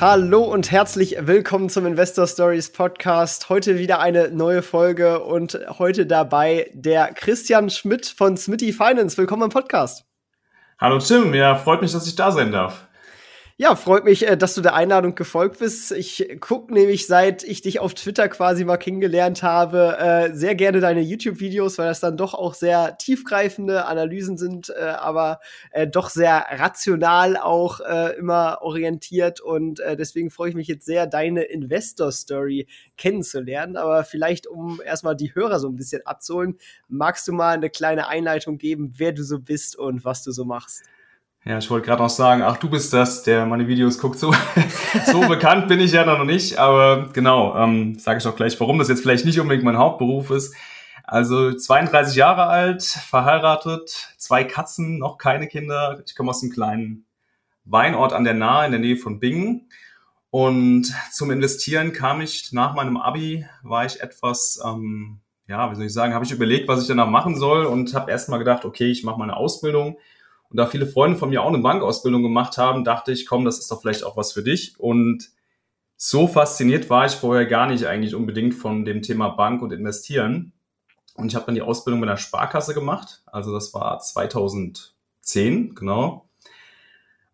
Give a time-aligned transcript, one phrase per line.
[0.00, 3.48] Hallo und herzlich willkommen zum Investor Stories Podcast.
[3.48, 9.18] Heute wieder eine neue Folge und heute dabei der Christian Schmidt von Smitty Finance.
[9.18, 10.04] Willkommen im Podcast.
[10.78, 12.86] Hallo Tim, ja, freut mich, dass ich da sein darf.
[13.60, 15.90] Ja, freut mich, äh, dass du der Einladung gefolgt bist.
[15.90, 20.78] Ich gucke nämlich, seit ich dich auf Twitter quasi mal kennengelernt habe, äh, sehr gerne
[20.78, 25.40] deine YouTube-Videos, weil das dann doch auch sehr tiefgreifende Analysen sind, äh, aber
[25.90, 27.80] doch sehr rational auch
[28.18, 29.40] immer orientiert.
[29.40, 33.76] Und deswegen freue ich mich jetzt sehr, deine Investor-Story kennenzulernen.
[33.76, 38.08] Aber vielleicht, um erstmal die Hörer so ein bisschen abzuholen, magst du mal eine kleine
[38.08, 40.82] Einleitung geben, wer du so bist und was du so machst?
[41.44, 44.18] Ja, ich wollte gerade noch sagen, ach, du bist das, der meine Videos guckt.
[44.18, 44.34] So,
[45.06, 48.78] so bekannt bin ich ja noch nicht, aber genau, ähm, sage ich auch gleich, warum
[48.78, 50.54] das jetzt vielleicht nicht unbedingt mein Hauptberuf ist.
[51.04, 56.02] Also 32 Jahre alt, verheiratet, zwei Katzen, noch keine Kinder.
[56.06, 57.06] Ich komme aus einem kleinen
[57.64, 59.70] Weinort an der Nahe in der Nähe von Bingen.
[60.30, 65.86] Und zum Investieren kam ich nach meinem Abi, war ich etwas, ähm, ja, wie soll
[65.86, 68.90] ich sagen, habe ich überlegt, was ich danach machen soll und habe erstmal gedacht, okay,
[68.90, 69.96] ich mache meine Ausbildung
[70.50, 73.58] und da viele Freunde von mir auch eine Bankausbildung gemacht haben, dachte ich, komm, das
[73.58, 74.78] ist doch vielleicht auch was für dich.
[74.78, 75.28] Und
[75.96, 80.52] so fasziniert war ich vorher gar nicht eigentlich unbedingt von dem Thema Bank und Investieren.
[81.14, 83.22] Und ich habe dann die Ausbildung bei einer Sparkasse gemacht.
[83.26, 86.28] Also das war 2010, genau.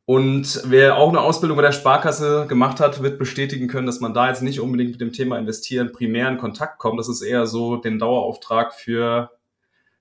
[0.06, 4.12] Und wer auch eine Ausbildung bei der Sparkasse gemacht hat, wird bestätigen können, dass man
[4.12, 6.98] da jetzt nicht unbedingt mit dem Thema Investieren primär in Kontakt kommt.
[6.98, 9.30] Das ist eher so den Dauerauftrag für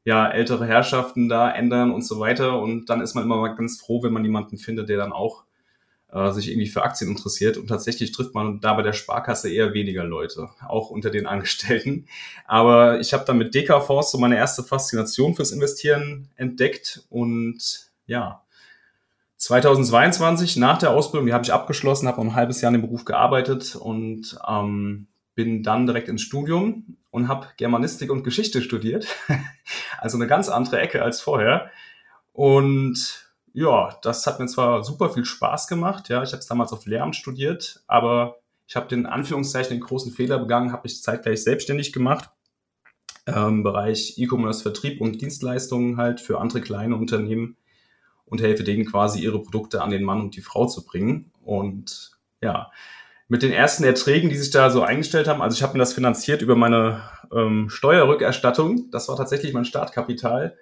[0.06, 2.60] ja, ältere Herrschaften da ändern und so weiter.
[2.60, 5.46] Und dann ist man immer mal ganz froh, wenn man jemanden findet, der dann auch
[6.12, 7.58] äh, sich irgendwie für Aktien interessiert.
[7.58, 12.08] Und tatsächlich trifft man da bei der Sparkasse eher weniger Leute, auch unter den Angestellten.
[12.46, 18.42] Aber ich habe dann mit DK-Fonds so meine erste Faszination fürs Investieren entdeckt und ja,
[19.38, 23.04] 2022 nach der Ausbildung, die habe ich abgeschlossen, habe ein halbes Jahr in dem Beruf
[23.04, 29.08] gearbeitet und ähm, bin dann direkt ins Studium und habe Germanistik und Geschichte studiert.
[30.00, 31.72] also eine ganz andere Ecke als vorher.
[32.32, 36.10] Und ja, das hat mir zwar super viel Spaß gemacht.
[36.10, 40.12] Ja, ich habe es damals auf Lehramt studiert, aber ich habe den Anführungszeichen den großen
[40.12, 42.30] Fehler begangen, habe mich zeitgleich selbstständig gemacht
[43.26, 47.58] im ähm, Bereich E-Commerce, Vertrieb und Dienstleistungen halt für andere kleine Unternehmen
[48.26, 51.32] und helfe denen quasi ihre Produkte an den Mann und die Frau zu bringen.
[51.42, 52.72] Und ja,
[53.34, 55.42] mit den ersten Erträgen, die sich da so eingestellt haben.
[55.42, 57.02] Also ich habe mir das finanziert über meine
[57.34, 58.92] ähm, Steuerrückerstattung.
[58.92, 60.56] Das war tatsächlich mein Startkapital,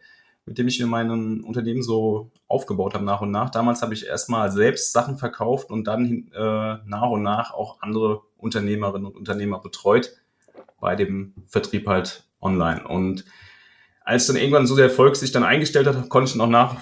[0.46, 3.50] mit dem ich mir mein Unternehmen so aufgebaut habe nach und nach.
[3.50, 8.22] Damals habe ich erstmal selbst Sachen verkauft und dann äh, nach und nach auch andere
[8.38, 10.14] Unternehmerinnen und Unternehmer betreut
[10.80, 12.88] bei dem Vertrieb halt online.
[12.88, 13.26] Und
[14.06, 16.78] als dann irgendwann so der Erfolg sich dann eingestellt hat, konnte ich auch nach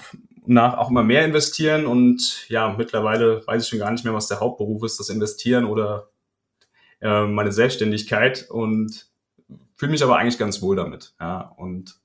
[0.46, 4.28] nach auch immer mehr investieren und ja, mittlerweile weiß ich schon gar nicht mehr, was
[4.28, 6.10] der Hauptberuf ist, das Investieren oder
[7.00, 9.06] äh, meine Selbstständigkeit und
[9.76, 11.14] fühle mich aber eigentlich ganz wohl damit.
[11.20, 12.00] Ja, und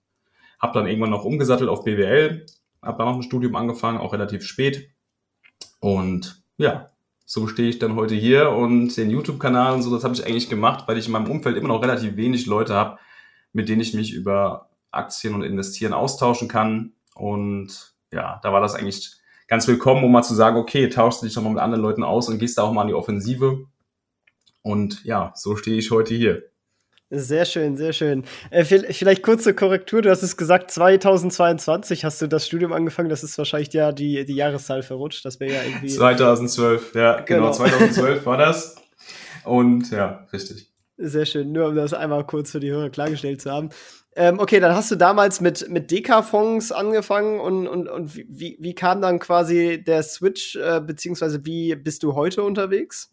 [0.59, 2.45] habe dann irgendwann noch umgesattelt auf BWL,
[2.81, 4.89] habe dann noch ein Studium angefangen, auch relativ spät.
[5.79, 6.87] Und ja,
[7.25, 10.49] so stehe ich dann heute hier und den YouTube-Kanal und so, das habe ich eigentlich
[10.49, 12.99] gemacht, weil ich in meinem Umfeld immer noch relativ wenig Leute habe,
[13.51, 16.93] mit denen ich mich über Aktien und Investieren austauschen kann.
[17.15, 19.11] Und ja, da war das eigentlich
[19.47, 22.29] ganz willkommen, um mal zu sagen, okay, tauschst du dich nochmal mit anderen Leuten aus
[22.29, 23.65] und gehst da auch mal an die Offensive.
[24.61, 26.43] Und ja, so stehe ich heute hier.
[27.11, 28.23] Sehr schön, sehr schön.
[28.49, 30.01] Äh, vielleicht kurze Korrektur.
[30.01, 33.09] Du hast es gesagt, 2022 hast du das Studium angefangen.
[33.09, 35.23] Das ist wahrscheinlich ja die, die Jahreszahl verrutscht.
[35.23, 35.87] Das wäre ja irgendwie.
[35.87, 37.51] 2012, ja, genau.
[37.51, 38.75] genau 2012 war das.
[39.43, 40.71] Und ja, richtig.
[40.97, 41.51] Sehr schön.
[41.51, 43.69] Nur um das einmal kurz für die Hörer klargestellt zu haben.
[44.17, 48.73] Ähm, okay, dann hast du damals mit, mit Deka-Fonds angefangen und, und, und wie, wie
[48.73, 53.11] kam dann quasi der Switch, äh, beziehungsweise wie bist du heute unterwegs?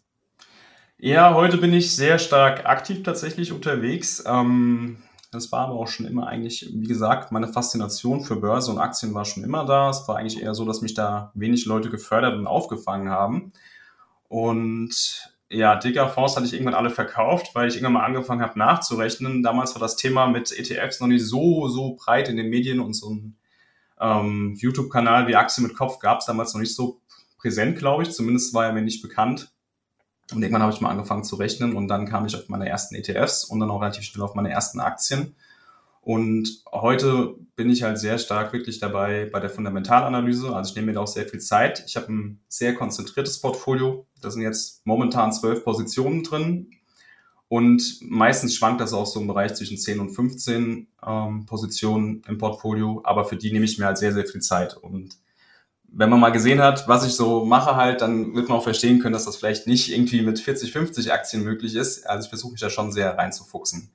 [0.99, 4.23] Ja, heute bin ich sehr stark aktiv tatsächlich unterwegs.
[4.25, 4.99] Ähm,
[5.33, 9.13] das war aber auch schon immer eigentlich, wie gesagt, meine Faszination für Börse und Aktien
[9.13, 9.91] war schon immer da.
[9.91, 13.53] Es war eigentlich eher so, dass mich da wenig Leute gefördert und aufgefangen haben.
[14.29, 19.43] Und ja, Digger-Fonds hatte ich irgendwann alle verkauft, weil ich irgendwann mal angefangen habe nachzurechnen.
[19.43, 22.95] Damals war das Thema mit ETFs noch nicht so, so breit in den Medien und
[22.95, 23.37] so ein
[24.01, 27.01] ähm, YouTube-Kanal wie Aktien mit Kopf gab es damals noch nicht so
[27.39, 28.13] präsent, glaube ich.
[28.13, 29.53] Zumindest war er mir nicht bekannt.
[30.33, 32.95] Und irgendwann habe ich mal angefangen zu rechnen und dann kam ich auf meine ersten
[32.95, 35.35] ETFs und dann auch relativ schnell auf meine ersten Aktien.
[36.01, 40.55] Und heute bin ich halt sehr stark wirklich dabei bei der Fundamentalanalyse.
[40.55, 41.85] Also ich nehme mir da auch sehr viel Zeit.
[41.87, 44.07] Ich habe ein sehr konzentriertes Portfolio.
[44.25, 46.71] Da sind jetzt momentan zwölf Positionen drin.
[47.49, 52.39] Und meistens schwankt das auch so im Bereich zwischen 10 und 15 ähm, Positionen im
[52.39, 53.03] Portfolio.
[53.05, 54.75] Aber für die nehme ich mir halt sehr, sehr viel Zeit.
[54.75, 55.19] Und
[55.95, 59.01] wenn man mal gesehen hat, was ich so mache halt, dann wird man auch verstehen
[59.01, 62.09] können, dass das vielleicht nicht irgendwie mit 40, 50 Aktien möglich ist.
[62.09, 63.91] Also ich versuche mich da schon sehr reinzufuchsen.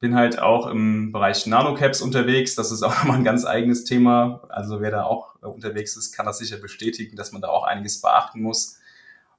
[0.00, 2.56] Bin halt auch im Bereich Nanocaps unterwegs.
[2.56, 4.42] Das ist auch mal ein ganz eigenes Thema.
[4.48, 8.00] Also wer da auch unterwegs ist, kann das sicher bestätigen, dass man da auch einiges
[8.00, 8.80] beachten muss.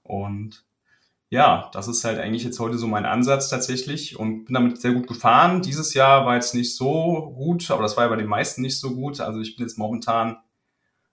[0.03, 0.65] Und
[1.29, 4.93] ja, das ist halt eigentlich jetzt heute so mein Ansatz tatsächlich und bin damit sehr
[4.93, 5.61] gut gefahren.
[5.63, 8.79] Dieses Jahr war jetzt nicht so gut, aber das war ja bei den meisten nicht
[8.79, 9.19] so gut.
[9.19, 10.37] Also ich bin jetzt momentan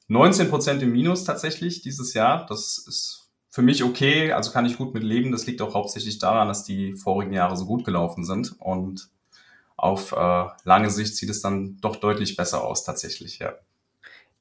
[0.09, 2.45] 19 Prozent im Minus tatsächlich dieses Jahr.
[2.47, 5.33] Das ist für mich okay, also kann ich gut mit leben.
[5.33, 9.09] Das liegt auch hauptsächlich daran, dass die vorigen Jahre so gut gelaufen sind und
[9.77, 13.55] auf äh, lange Sicht sieht es dann doch deutlich besser aus tatsächlich, ja.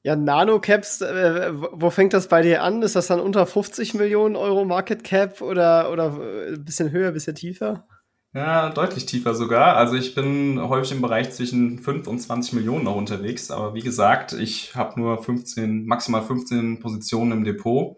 [0.02, 2.82] Ja, Nanocaps, äh, wo fängt das bei dir an?
[2.82, 7.08] Ist das dann unter 50 Millionen Euro Market Cap oder, oder ein äh, bisschen höher,
[7.08, 7.86] ein bisschen tiefer?
[8.32, 9.76] Ja, deutlich tiefer sogar.
[9.76, 13.50] Also ich bin häufig im Bereich zwischen 5 und 20 Millionen noch unterwegs.
[13.50, 17.96] Aber wie gesagt, ich habe nur 15, maximal 15 Positionen im Depot.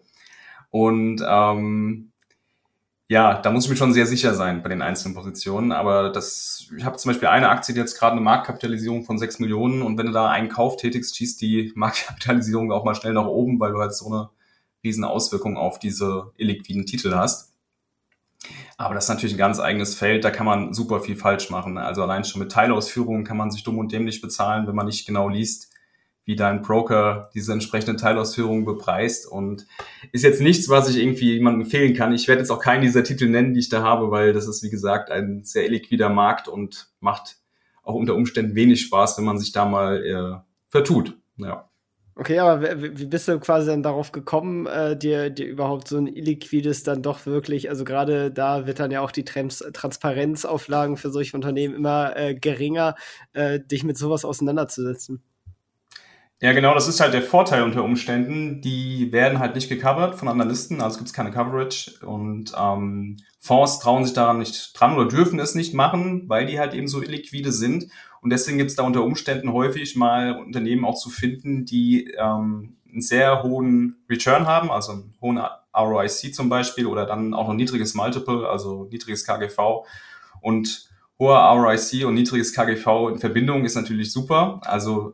[0.71, 2.12] Und ähm,
[3.09, 5.71] ja, da muss ich mir schon sehr sicher sein bei den einzelnen Positionen.
[5.71, 9.39] Aber das, ich habe zum Beispiel eine Aktie, die jetzt gerade eine Marktkapitalisierung von 6
[9.39, 13.25] Millionen und wenn du da einen Kauf tätigst, schießt die Marktkapitalisierung auch mal schnell nach
[13.25, 14.29] oben, weil du halt so eine
[14.83, 17.53] riesen Auswirkung auf diese illiquiden Titel hast.
[18.77, 21.77] Aber das ist natürlich ein ganz eigenes Feld, da kann man super viel falsch machen.
[21.77, 25.05] Also allein schon mit Teilausführungen kann man sich dumm und dämlich bezahlen, wenn man nicht
[25.05, 25.72] genau liest,
[26.25, 29.27] wie dein Broker diese entsprechenden Teilausführungen bepreist.
[29.27, 29.65] Und
[30.11, 32.13] ist jetzt nichts, was ich irgendwie jemandem empfehlen kann.
[32.13, 34.63] Ich werde jetzt auch keinen dieser Titel nennen, die ich da habe, weil das ist,
[34.63, 37.37] wie gesagt, ein sehr liquider Markt und macht
[37.83, 40.39] auch unter Umständen wenig Spaß, wenn man sich da mal äh,
[40.69, 41.17] vertut.
[41.37, 41.69] Ja.
[42.15, 46.05] Okay, aber wie bist du quasi dann darauf gekommen, äh, dir, dir überhaupt so ein
[46.05, 51.09] illiquides dann doch wirklich, also gerade da wird dann ja auch die Trans Transparenzauflagen für
[51.09, 52.95] solche Unternehmen immer äh, geringer,
[53.33, 55.23] äh, dich mit sowas auseinanderzusetzen?
[56.43, 58.59] Ja, genau, das ist halt der Vorteil unter Umständen.
[58.59, 63.79] Die werden halt nicht gecovert von Analysten, also gibt es keine Coverage und ähm, Fonds
[63.79, 67.01] trauen sich daran nicht dran oder dürfen es nicht machen, weil die halt eben so
[67.01, 67.85] illiquide sind
[68.19, 72.75] und deswegen gibt es da unter Umständen häufig mal Unternehmen auch zu finden, die ähm,
[72.91, 75.39] einen sehr hohen Return haben, also einen hohen
[75.73, 79.85] ROIC zum Beispiel oder dann auch ein niedriges Multiple, also niedriges KGV.
[80.41, 80.89] Und
[81.19, 84.59] hoher ROIC und niedriges KGV in Verbindung ist natürlich super.
[84.63, 85.13] Also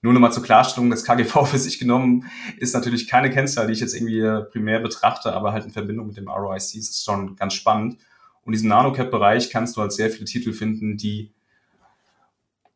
[0.00, 2.26] nur nochmal zur Klarstellung, das KGV für sich genommen
[2.58, 6.16] ist natürlich keine Kennzahl, die ich jetzt irgendwie primär betrachte, aber halt in Verbindung mit
[6.16, 7.94] dem ROIC ist es schon ganz spannend.
[8.42, 11.32] Und in diesem Nanocap-Bereich kannst du halt sehr viele Titel finden, die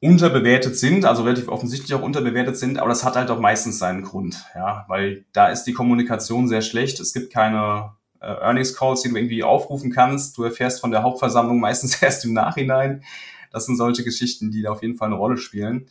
[0.01, 4.03] unterbewertet sind, also relativ offensichtlich auch unterbewertet sind, aber das hat halt auch meistens seinen
[4.03, 6.99] Grund, ja, weil da ist die Kommunikation sehr schlecht.
[6.99, 10.37] Es gibt keine äh, Earnings Calls, die du irgendwie aufrufen kannst.
[10.37, 13.05] Du erfährst von der Hauptversammlung meistens erst im Nachhinein.
[13.53, 15.87] Das sind solche Geschichten, die da auf jeden Fall eine Rolle spielen.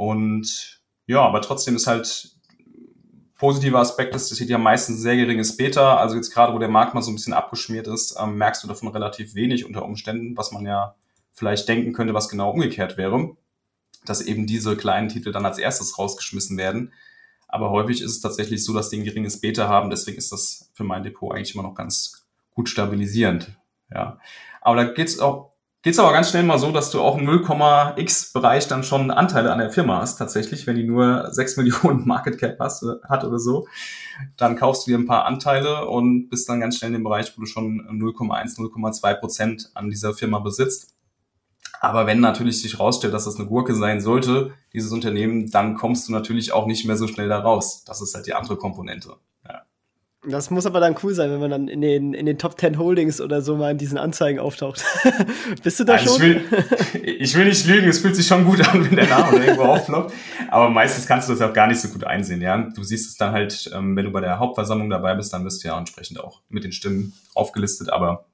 [0.00, 2.34] Und ja, aber trotzdem ist halt
[3.34, 5.98] positiver Aspekt, dass das hier ja meistens sehr geringes Beta.
[5.98, 8.68] Also jetzt gerade, wo der Markt mal so ein bisschen abgeschmiert ist, ähm, merkst du
[8.68, 10.94] davon relativ wenig unter Umständen, was man ja
[11.34, 13.36] vielleicht denken könnte, was genau umgekehrt wäre,
[14.06, 16.94] dass eben diese kleinen Titel dann als erstes rausgeschmissen werden.
[17.46, 19.90] Aber häufig ist es tatsächlich so, dass die ein geringes Beta haben.
[19.90, 23.54] Deswegen ist das für mein Depot eigentlich immer noch ganz gut stabilisierend.
[23.92, 24.18] Ja.
[24.62, 25.49] Aber da geht's auch,
[25.82, 29.52] geht's aber ganz schnell mal so, dass du auch im 0,x Bereich dann schon Anteile
[29.52, 30.66] an der Firma hast, tatsächlich.
[30.66, 33.66] Wenn die nur 6 Millionen Market Cap hast, hat oder so,
[34.36, 37.32] dann kaufst du dir ein paar Anteile und bist dann ganz schnell in dem Bereich,
[37.36, 40.94] wo du schon 0,1, 0,2 Prozent an dieser Firma besitzt.
[41.80, 46.08] Aber wenn natürlich sich rausstellt, dass das eine Gurke sein sollte, dieses Unternehmen, dann kommst
[46.08, 47.84] du natürlich auch nicht mehr so schnell da raus.
[47.84, 49.16] Das ist halt die andere Komponente.
[50.28, 52.78] Das muss aber dann cool sein, wenn man dann in den, in den Top 10
[52.78, 54.84] Holdings oder so mal in diesen Anzeigen auftaucht.
[55.62, 56.14] Bist du da Nein, schon?
[56.14, 56.42] Ich will,
[57.20, 60.12] ich will nicht lügen, es fühlt sich schon gut an, wenn der Name irgendwo aufploppt.
[60.50, 62.58] Aber meistens kannst du das auch gar nicht so gut einsehen, ja.
[62.58, 65.64] Du siehst es dann halt, ähm, wenn du bei der Hauptversammlung dabei bist, dann wirst
[65.64, 67.90] du ja entsprechend auch mit den Stimmen aufgelistet.
[67.90, 68.26] Aber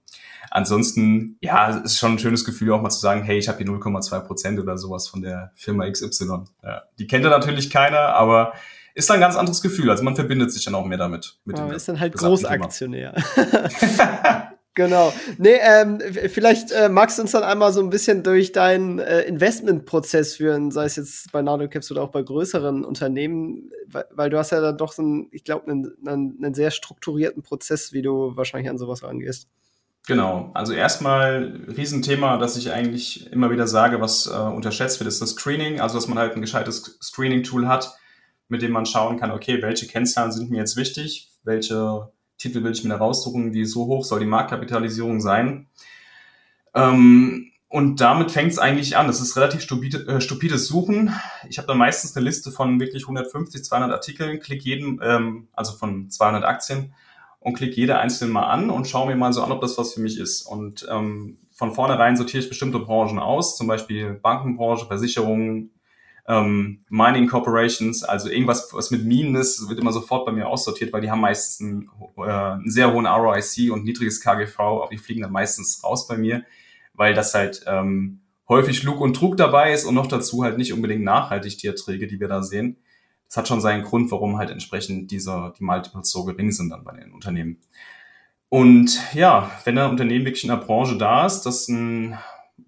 [0.51, 3.59] ansonsten, ja, es ist schon ein schönes Gefühl, auch mal zu sagen, hey, ich habe
[3.59, 6.47] hier 0,2 Prozent oder sowas von der Firma XY.
[6.65, 8.55] Ja, die kennt ja natürlich keiner, aber
[8.97, 9.91] ist ein ganz anderes Gefühl.
[9.91, 11.39] Also man verbindet sich dann auch mehr damit.
[11.45, 13.15] Mit ja, ist dann halt Großaktionär.
[14.75, 15.13] genau.
[15.37, 19.21] Nee, ähm, vielleicht äh, magst du uns dann einmal so ein bisschen durch deinen äh,
[19.25, 24.39] Investmentprozess führen, sei es jetzt bei Nanocaps oder auch bei größeren Unternehmen, weil, weil du
[24.39, 28.01] hast ja dann doch so einen, ich glaube, einen, einen, einen sehr strukturierten Prozess, wie
[28.01, 29.47] du wahrscheinlich an sowas rangehst.
[30.07, 35.21] Genau, also erstmal Riesenthema, dass ich eigentlich immer wieder sage, was äh, unterschätzt wird, ist
[35.21, 37.95] das Screening, also dass man halt ein gescheites Screening-Tool hat,
[38.49, 42.73] mit dem man schauen kann, okay, welche Kennzahlen sind mir jetzt wichtig, welche Titel will
[42.73, 45.69] ich mir da raussuchen, wie so hoch soll die Marktkapitalisierung sein.
[46.75, 49.07] Ähm, und damit fängt es eigentlich an.
[49.07, 51.13] Das ist relativ stupide, äh, stupides Suchen.
[51.49, 55.73] Ich habe da meistens eine Liste von wirklich 150, 200 Artikeln, klick jeden, ähm, also
[55.73, 56.95] von 200 Aktien
[57.41, 59.95] und klick jede einzelne mal an und schaue mir mal so an, ob das was
[59.95, 60.43] für mich ist.
[60.43, 65.71] Und ähm, von vornherein sortiere ich bestimmte Branchen aus, zum Beispiel Bankenbranche, Versicherungen,
[66.29, 70.93] ähm, Mining Corporations, also irgendwas, was mit Minen ist, wird immer sofort bei mir aussortiert,
[70.93, 74.99] weil die haben meistens einen, äh, einen sehr hohen ROIC und niedriges KGV, aber die
[74.99, 76.45] fliegen dann meistens raus bei mir,
[76.95, 80.73] weil das halt ähm, häufig Lug und Trug dabei ist und noch dazu halt nicht
[80.73, 82.77] unbedingt nachhaltig die Erträge, die wir da sehen.
[83.29, 86.85] Das hat schon seinen Grund, warum halt entsprechend diese, die Multiples so gering sind dann
[86.85, 87.59] bei den Unternehmen.
[88.49, 92.17] Und ja, wenn ein Unternehmen wirklich in der Branche da ist, das ein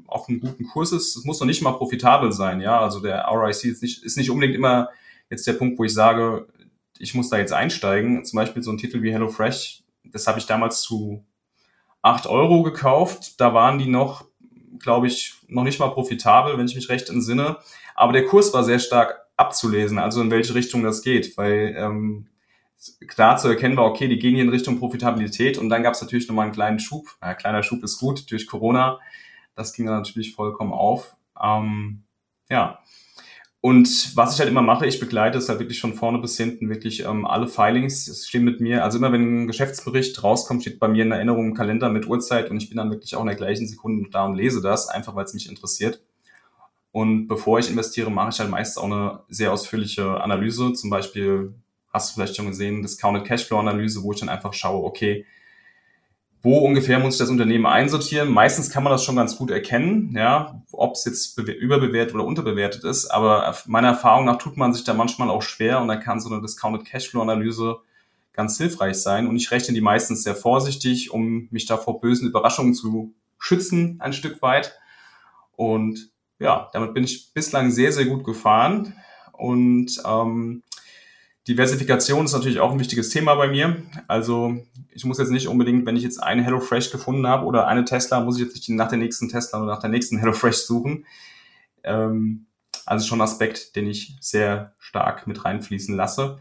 [0.08, 2.80] auf einem guten Kurs ist, es muss noch nicht mal profitabel sein, ja.
[2.80, 4.88] Also der RIC ist nicht, ist nicht unbedingt immer
[5.30, 6.48] jetzt der Punkt, wo ich sage,
[6.98, 8.24] ich muss da jetzt einsteigen.
[8.24, 11.24] Zum Beispiel so ein Titel wie HelloFresh, das habe ich damals zu
[12.02, 13.40] acht Euro gekauft.
[13.40, 14.24] Da waren die noch,
[14.78, 17.58] glaube ich, noch nicht mal profitabel, wenn ich mich recht entsinne.
[17.94, 22.26] Aber der Kurs war sehr stark abzulesen, also in welche Richtung das geht, weil ähm,
[23.06, 26.00] klar zu erkennen war, okay, die gehen hier in Richtung Profitabilität und dann gab es
[26.00, 27.06] natürlich nochmal einen kleinen Schub.
[27.22, 28.98] Ja, kleiner Schub ist gut durch Corona
[29.58, 31.16] das ging dann natürlich vollkommen auf.
[31.42, 32.04] Ähm,
[32.48, 32.78] ja.
[33.60, 36.68] Und was ich halt immer mache, ich begleite es halt wirklich von vorne bis hinten,
[36.68, 38.84] wirklich ähm, alle Filings stehen mit mir.
[38.84, 42.50] Also immer wenn ein Geschäftsbericht rauskommt, steht bei mir in Erinnerung im Kalender mit Uhrzeit
[42.50, 45.16] und ich bin dann wirklich auch in der gleichen Sekunde da und lese das, einfach
[45.16, 46.00] weil es mich interessiert.
[46.92, 50.72] Und bevor ich investiere, mache ich halt meistens auch eine sehr ausführliche Analyse.
[50.72, 51.52] Zum Beispiel
[51.92, 55.26] hast du vielleicht schon gesehen, Discounted Cashflow Analyse, wo ich dann einfach schaue, okay,
[56.42, 58.30] wo ungefähr muss ich das Unternehmen einsortieren.
[58.30, 62.84] Meistens kann man das schon ganz gut erkennen, ja, ob es jetzt überbewertet oder unterbewertet
[62.84, 63.06] ist.
[63.06, 66.30] Aber meiner Erfahrung nach tut man sich da manchmal auch schwer und da kann so
[66.30, 67.78] eine Discounted Cashflow Analyse
[68.32, 69.26] ganz hilfreich sein.
[69.26, 73.96] Und ich rechne die meistens sehr vorsichtig, um mich da vor bösen Überraschungen zu schützen,
[74.00, 74.78] ein Stück weit.
[75.56, 78.94] Und ja, damit bin ich bislang sehr, sehr gut gefahren.
[79.32, 80.62] Und ähm,
[81.48, 83.82] Diversifikation ist natürlich auch ein wichtiges Thema bei mir.
[84.06, 84.56] Also
[84.92, 88.20] ich muss jetzt nicht unbedingt, wenn ich jetzt eine HelloFresh gefunden habe oder eine Tesla,
[88.20, 91.06] muss ich jetzt nicht nach der nächsten Tesla oder nach der nächsten HelloFresh suchen.
[91.84, 92.46] Ähm,
[92.84, 96.38] also schon ein Aspekt, den ich sehr stark mit reinfließen lasse.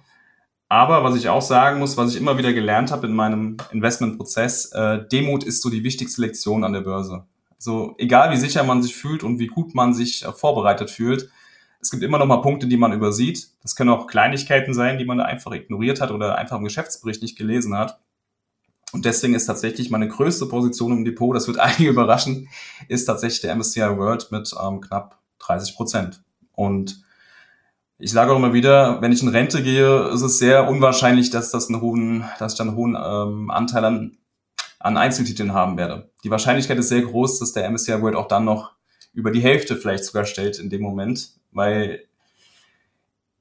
[0.70, 4.74] Aber was ich auch sagen muss, was ich immer wieder gelernt habe in meinem Investmentprozess,
[4.74, 7.26] äh, Demut ist so die wichtigste Lektion an der Börse.
[7.58, 11.30] So, egal wie sicher man sich fühlt und wie gut man sich äh, vorbereitet fühlt,
[11.88, 13.48] es gibt immer noch mal Punkte, die man übersieht.
[13.64, 17.38] Das können auch Kleinigkeiten sein, die man einfach ignoriert hat oder einfach im Geschäftsbericht nicht
[17.38, 18.02] gelesen hat.
[18.92, 22.50] Und deswegen ist tatsächlich meine größte Position im Depot, das wird einige überraschen,
[22.90, 26.22] ist tatsächlich der MSCI World mit ähm, knapp 30 Prozent.
[26.52, 27.06] Und
[28.00, 31.52] ich sage auch immer wieder, wenn ich in Rente gehe, ist es sehr unwahrscheinlich, dass
[31.52, 34.18] das einen hohen, dass ich dann einen hohen ähm, Anteil an,
[34.80, 36.12] an Einzeltiteln haben werde.
[36.26, 38.74] Die Wahrscheinlichkeit ist sehr groß, dass der MSCI World auch dann noch
[39.14, 42.06] über die Hälfte vielleicht sogar stellt in dem Moment, weil,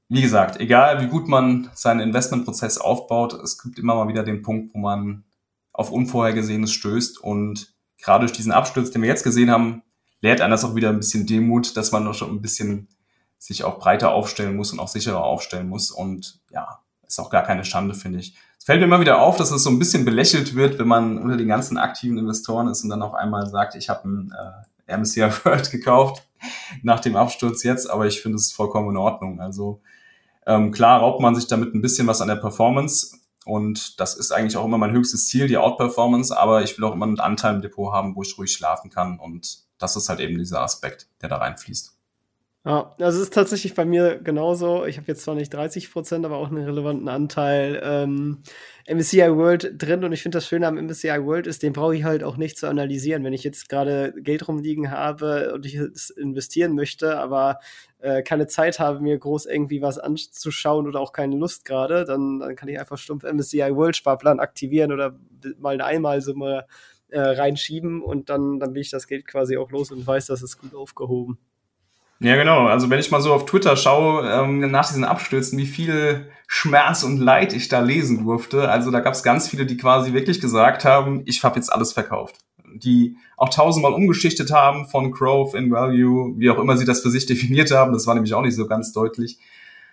[0.09, 4.41] wie gesagt, egal wie gut man seinen Investmentprozess aufbaut, es gibt immer mal wieder den
[4.41, 5.23] Punkt, wo man
[5.71, 7.19] auf Unvorhergesehenes stößt.
[7.19, 9.83] Und gerade durch diesen Absturz, den wir jetzt gesehen haben,
[10.21, 12.89] lehrt einen das auch wieder ein bisschen Demut, dass man noch schon ein bisschen
[13.37, 15.91] sich auch breiter aufstellen muss und auch sicherer aufstellen muss.
[15.91, 18.35] Und ja, ist auch gar keine Schande, finde ich.
[18.57, 21.19] Es fällt mir immer wieder auf, dass es so ein bisschen belächelt wird, wenn man
[21.19, 24.33] unter den ganzen aktiven Investoren ist und dann auf einmal sagt, ich habe ein
[24.87, 26.26] äh, MSCI World gekauft
[26.83, 29.39] nach dem Absturz jetzt, aber ich finde es vollkommen in Ordnung.
[29.39, 29.81] Also
[30.45, 34.31] ähm, klar raubt man sich damit ein bisschen was an der Performance und das ist
[34.31, 37.55] eigentlich auch immer mein höchstes Ziel, die Outperformance, aber ich will auch immer einen Anteil
[37.55, 41.07] im Depot haben, wo ich ruhig schlafen kann und das ist halt eben dieser Aspekt,
[41.21, 41.96] der da reinfließt.
[42.67, 44.85] Ja, also es ist tatsächlich bei mir genauso.
[44.85, 48.43] Ich habe jetzt zwar nicht 30 Prozent, aber auch einen relevanten Anteil ähm,
[48.89, 50.03] MSCI World drin.
[50.03, 52.57] Und ich finde das Schöne am MSCI World ist, den brauche ich halt auch nicht
[52.57, 53.23] zu analysieren.
[53.23, 57.59] Wenn ich jetzt gerade Geld rumliegen habe und ich es investieren möchte, aber
[57.99, 62.39] äh, keine Zeit habe, mir groß irgendwie was anzuschauen oder auch keine Lust gerade, dann,
[62.39, 65.17] dann kann ich einfach stumpf MSCI World Sparplan aktivieren oder
[65.57, 66.65] mal eine Einmalsumme
[67.07, 70.41] äh, reinschieben und dann, dann bin ich das Geld quasi auch los und weiß, dass
[70.41, 71.37] es gut aufgehoben.
[72.19, 72.65] Ja, genau.
[72.65, 77.03] Also wenn ich mal so auf Twitter schaue, ähm, nach diesen Abstürzen, wie viel Schmerz
[77.03, 78.69] und Leid ich da lesen durfte.
[78.69, 81.93] Also da gab es ganz viele, die quasi wirklich gesagt haben, ich habe jetzt alles
[81.93, 82.37] verkauft.
[82.73, 87.11] Die auch tausendmal umgeschichtet haben von Growth in Value, wie auch immer sie das für
[87.11, 87.93] sich definiert haben.
[87.93, 89.37] Das war nämlich auch nicht so ganz deutlich.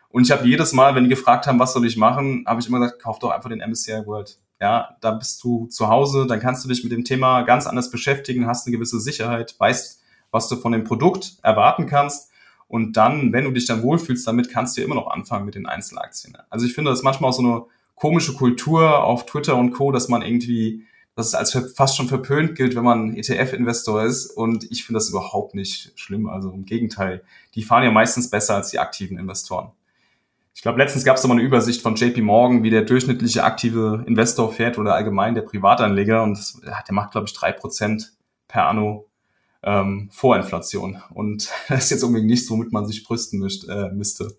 [0.09, 2.69] Und ich habe jedes Mal, wenn die gefragt haben, was soll ich machen, habe ich
[2.69, 4.39] immer gesagt, kauf doch einfach den MSCI World.
[4.61, 7.91] Ja, da bist du zu Hause, dann kannst du dich mit dem Thema ganz anders
[7.91, 10.04] beschäftigen, hast eine gewisse Sicherheit, weißt,
[10.35, 12.31] was du von dem Produkt erwarten kannst.
[12.67, 15.67] Und dann, wenn du dich dann wohlfühlst damit, kannst du immer noch anfangen mit den
[15.67, 16.37] Einzelaktien.
[16.51, 17.63] Also ich finde, das ist manchmal auch so eine
[17.95, 22.57] komische Kultur auf Twitter und Co., dass man irgendwie, dass es als fast schon verpönt
[22.57, 24.27] gilt, wenn man ETF-Investor ist.
[24.27, 26.29] Und ich finde das überhaupt nicht schlimm.
[26.29, 27.23] Also im Gegenteil,
[27.55, 29.71] die fahren ja meistens besser als die aktiven Investoren.
[30.57, 34.03] Ich glaube, letztens gab es mal eine Übersicht von JP Morgan, wie der durchschnittliche aktive
[34.07, 36.25] Investor fährt oder allgemein der Privatanleger.
[36.25, 38.15] Und das, der macht, glaube ich, drei Prozent
[38.49, 39.07] per anno
[39.65, 41.03] ähm, Vorinflation.
[41.13, 44.37] Und das ist jetzt unbedingt nichts, womit man sich brüsten müsst, äh, müsste.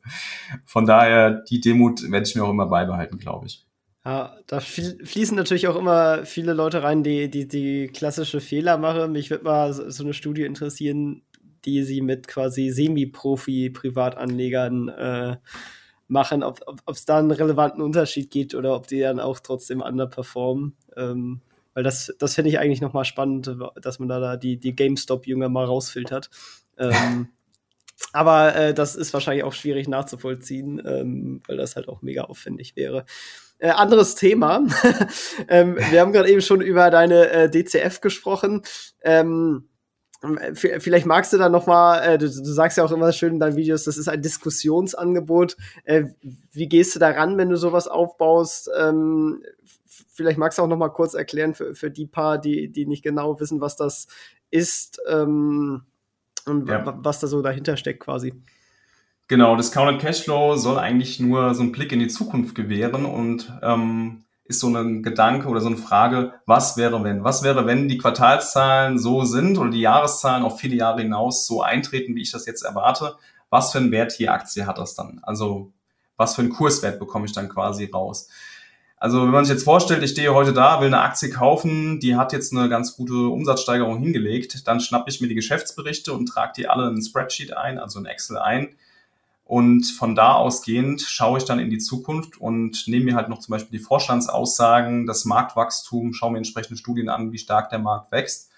[0.66, 3.66] Von daher, die Demut werde ich mir auch immer beibehalten, glaube ich.
[4.06, 9.12] Ja, da fließen natürlich auch immer viele Leute rein, die die, die klassische Fehler machen.
[9.12, 11.24] Mich würde mal so eine Studie interessieren,
[11.66, 15.38] die sie mit quasi Semi-Profi-Privatanlegern äh,
[16.08, 19.82] machen, ob es ob, da einen relevanten Unterschied gibt oder ob die dann auch trotzdem
[19.82, 20.78] underperformen.
[20.96, 21.42] Ähm,
[21.76, 25.66] weil das, das finde ich eigentlich nochmal spannend, dass man da, die, die GameStop-Jünger mal
[25.66, 26.32] rausfiltert.
[26.80, 27.28] Ähm,
[28.14, 32.76] aber äh, das ist wahrscheinlich auch schwierig nachzuvollziehen, ähm, weil das halt auch mega aufwendig
[32.76, 33.06] wäre.
[33.58, 34.66] Äh, anderes Thema.
[35.50, 38.64] ähm, wir haben gerade eben schon über deine äh, DCF gesprochen.
[39.02, 39.68] Ähm,
[40.54, 43.40] vielleicht magst du da noch mal, äh, du, du, sagst ja auch immer schön in
[43.40, 45.58] deinen Videos, das ist ein Diskussionsangebot.
[45.84, 46.06] Äh,
[46.52, 48.70] wie gehst du da ran, wenn du sowas aufbaust?
[50.16, 53.04] Vielleicht magst du auch noch mal kurz erklären für, für die paar, die, die nicht
[53.04, 54.08] genau wissen, was das
[54.50, 55.84] ist ähm,
[56.46, 56.84] und ja.
[57.04, 58.34] was da so dahinter steckt quasi.
[59.28, 64.24] Genau, Discounted Cashflow soll eigentlich nur so einen Blick in die Zukunft gewähren und ähm,
[64.46, 67.26] ist so ein Gedanke oder so eine Frage, was wäre wenn?
[67.26, 71.62] Was wäre, wenn die Quartalszahlen so sind oder die Jahreszahlen auf viele Jahre hinaus so
[71.62, 73.16] eintreten, wie ich das jetzt erwarte?
[73.50, 75.20] Was für einen Wert je Aktie hat das dann?
[75.24, 75.74] Also
[76.16, 78.30] was für einen Kurswert bekomme ich dann quasi raus?
[78.98, 82.16] Also wenn man sich jetzt vorstellt, ich stehe heute da, will eine Aktie kaufen, die
[82.16, 86.54] hat jetzt eine ganz gute Umsatzsteigerung hingelegt, dann schnappe ich mir die Geschäftsberichte und trage
[86.58, 88.76] die alle in ein Spreadsheet ein, also in Excel ein.
[89.44, 93.40] Und von da ausgehend schaue ich dann in die Zukunft und nehme mir halt noch
[93.40, 98.12] zum Beispiel die Vorstandsaussagen, das Marktwachstum, schaue mir entsprechende Studien an, wie stark der Markt
[98.12, 98.50] wächst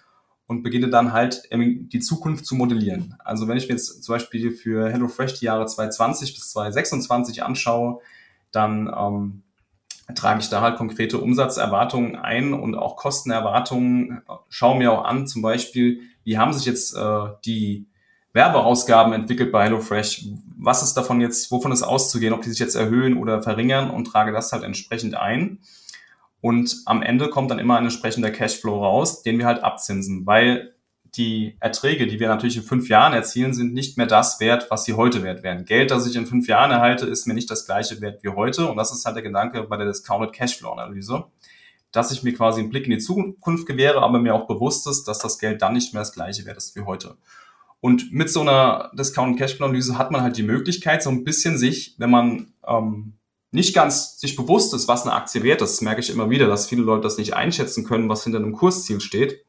[0.47, 3.15] und beginne dann halt die Zukunft zu modellieren.
[3.19, 7.99] Also wenn ich mir jetzt zum Beispiel für HelloFresh die Jahre 2020 bis 2026 anschaue,
[8.53, 9.43] dann ähm,
[10.15, 14.21] trage ich da halt konkrete Umsatzerwartungen ein und auch Kostenerwartungen.
[14.49, 17.87] Schaue mir auch an, zum Beispiel, wie haben sich jetzt äh, die
[18.33, 20.27] Werbeausgaben entwickelt bei HelloFresh?
[20.57, 24.05] Was ist davon jetzt, wovon ist auszugehen, ob die sich jetzt erhöhen oder verringern und
[24.05, 25.59] trage das halt entsprechend ein.
[26.39, 30.75] Und am Ende kommt dann immer ein entsprechender Cashflow raus, den wir halt abzinsen, weil
[31.17, 34.85] die Erträge, die wir natürlich in fünf Jahren erzielen, sind nicht mehr das wert, was
[34.85, 35.65] sie heute wert wären.
[35.65, 38.67] Geld, das ich in fünf Jahren erhalte, ist mir nicht das gleiche wert wie heute.
[38.67, 41.25] Und das ist halt der Gedanke bei der Discounted Cashflow Analyse,
[41.91, 45.05] dass ich mir quasi einen Blick in die Zukunft gewähre, aber mir auch bewusst ist,
[45.05, 47.17] dass das Geld dann nicht mehr das gleiche wert ist wie heute.
[47.79, 51.57] Und mit so einer Discounted Cashflow Analyse hat man halt die Möglichkeit, so ein bisschen
[51.57, 53.13] sich, wenn man ähm,
[53.51, 56.47] nicht ganz sich bewusst ist, was eine Aktie wert ist, das merke ich immer wieder,
[56.47, 59.46] dass viele Leute das nicht einschätzen können, was hinter einem Kursziel steht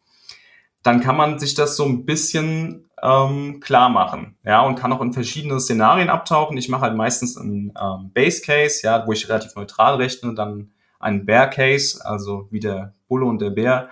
[0.88, 5.02] dann kann man sich das so ein bisschen ähm, klar machen, ja, und kann auch
[5.02, 6.56] in verschiedene Szenarien abtauchen.
[6.56, 10.70] Ich mache halt meistens einen ähm, Base Case, ja, wo ich relativ neutral rechne, dann
[10.98, 13.90] einen Bear Case, also wie der Bulle und der Bär,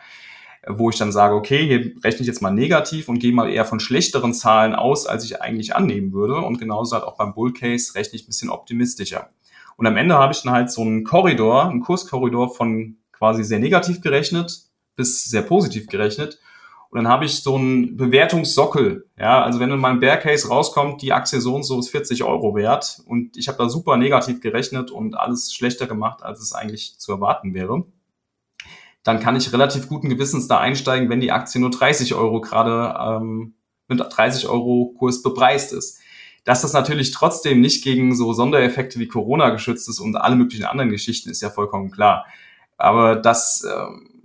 [0.66, 3.66] wo ich dann sage, okay, hier rechne ich jetzt mal negativ und gehe mal eher
[3.66, 6.36] von schlechteren Zahlen aus, als ich eigentlich annehmen würde.
[6.36, 9.28] Und genauso halt auch beim Bull Case rechne ich ein bisschen optimistischer.
[9.76, 13.58] Und am Ende habe ich dann halt so einen Korridor, einen Kurskorridor von quasi sehr
[13.58, 14.62] negativ gerechnet
[14.96, 16.40] bis sehr positiv gerechnet.
[16.90, 19.08] Und dann habe ich so einen Bewertungssockel.
[19.18, 22.22] Ja, also wenn in meinem Bear Case rauskommt, die Aktie so und so ist 40
[22.24, 26.52] Euro wert und ich habe da super negativ gerechnet und alles schlechter gemacht, als es
[26.52, 27.84] eigentlich zu erwarten wäre,
[29.02, 32.96] dann kann ich relativ guten Gewissens da einsteigen, wenn die Aktie nur 30 Euro gerade
[32.98, 33.54] ähm,
[33.88, 36.00] mit 30 Euro Kurs bepreist ist.
[36.44, 40.64] Dass das natürlich trotzdem nicht gegen so Sondereffekte wie Corona geschützt ist und alle möglichen
[40.64, 42.26] anderen Geschichten, ist ja vollkommen klar.
[42.76, 44.15] Aber das ähm,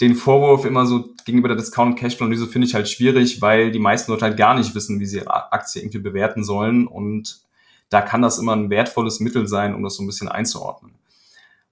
[0.00, 3.78] den Vorwurf immer so gegenüber der Discount Cashflow Analyse finde ich halt schwierig, weil die
[3.78, 7.40] meisten Leute halt gar nicht wissen, wie sie ihre Aktie irgendwie bewerten sollen und
[7.90, 10.94] da kann das immer ein wertvolles Mittel sein, um das so ein bisschen einzuordnen.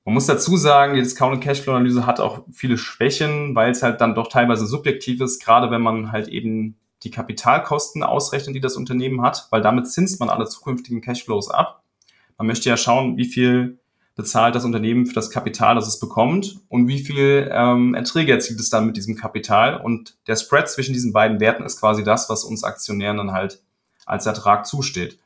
[0.05, 4.01] Man muss dazu sagen, die Discount Cashflow Analyse hat auch viele Schwächen, weil es halt
[4.01, 8.77] dann doch teilweise subjektiv ist, gerade wenn man halt eben die Kapitalkosten ausrechnet, die das
[8.77, 11.83] Unternehmen hat, weil damit zinst man alle zukünftigen Cashflows ab.
[12.39, 13.79] Man möchte ja schauen, wie viel
[14.15, 18.61] bezahlt das Unternehmen für das Kapital, das es bekommt und wie viel ähm, Erträge erzielt
[18.61, 19.81] es dann mit diesem Kapital.
[19.81, 23.63] Und der Spread zwischen diesen beiden Werten ist quasi das, was uns Aktionären dann halt
[24.05, 25.19] als Ertrag zusteht.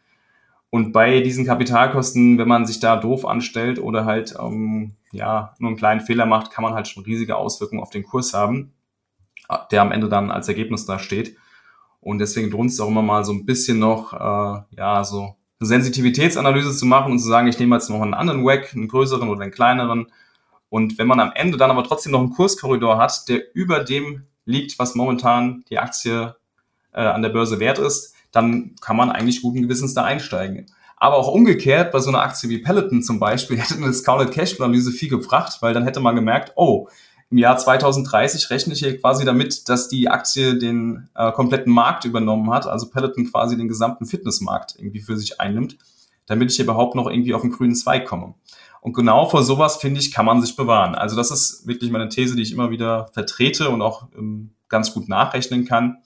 [0.70, 5.70] Und bei diesen Kapitalkosten, wenn man sich da doof anstellt oder halt ähm, ja, nur
[5.70, 8.72] einen kleinen Fehler macht, kann man halt schon riesige Auswirkungen auf den Kurs haben,
[9.70, 11.36] der am Ende dann als Ergebnis da steht.
[12.00, 16.76] Und deswegen es auch immer mal so ein bisschen noch, äh, ja, so eine Sensitivitätsanalyse
[16.76, 19.42] zu machen und zu sagen, ich nehme jetzt noch einen anderen WAC, einen größeren oder
[19.42, 20.06] einen kleineren.
[20.68, 24.26] Und wenn man am Ende dann aber trotzdem noch einen Kurskorridor hat, der über dem
[24.44, 26.36] liegt, was momentan die Aktie
[26.92, 30.66] äh, an der Börse wert ist, dann kann man eigentlich guten Gewissens da einsteigen.
[30.96, 34.64] Aber auch umgekehrt, bei so einer Aktie wie Peloton zum Beispiel, hätte eine Discounted Cashflow
[34.64, 36.88] Analyse viel gebracht, weil dann hätte man gemerkt, oh,
[37.36, 42.06] im Jahr 2030 rechne ich hier quasi damit, dass die Aktie den äh, kompletten Markt
[42.06, 45.76] übernommen hat, also Peloton quasi den gesamten Fitnessmarkt irgendwie für sich einnimmt,
[46.24, 48.32] damit ich überhaupt noch irgendwie auf den grünen Zweig komme.
[48.80, 50.94] Und genau vor sowas, finde ich, kann man sich bewahren.
[50.94, 54.94] Also das ist wirklich meine These, die ich immer wieder vertrete und auch ähm, ganz
[54.94, 55.98] gut nachrechnen kann,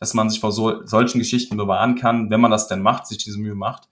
[0.00, 3.18] dass man sich vor so, solchen Geschichten bewahren kann, wenn man das denn macht, sich
[3.18, 3.90] diese Mühe macht,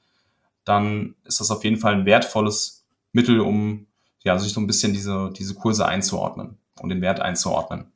[0.65, 3.87] dann ist das auf jeden Fall ein wertvolles Mittel, um
[4.25, 7.93] ja, sich so ein bisschen diese, diese Kurse einzuordnen und den Wert einzuordnen.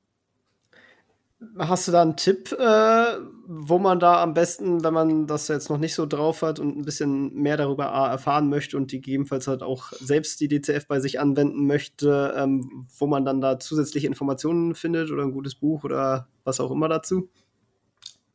[1.59, 3.05] Hast du da einen Tipp, äh,
[3.47, 6.77] wo man da am besten, wenn man das jetzt noch nicht so drauf hat und
[6.77, 11.19] ein bisschen mehr darüber erfahren möchte und gegebenenfalls halt auch selbst die DCF bei sich
[11.19, 16.29] anwenden möchte, ähm, wo man dann da zusätzliche Informationen findet oder ein gutes Buch oder
[16.45, 17.31] was auch immer dazu?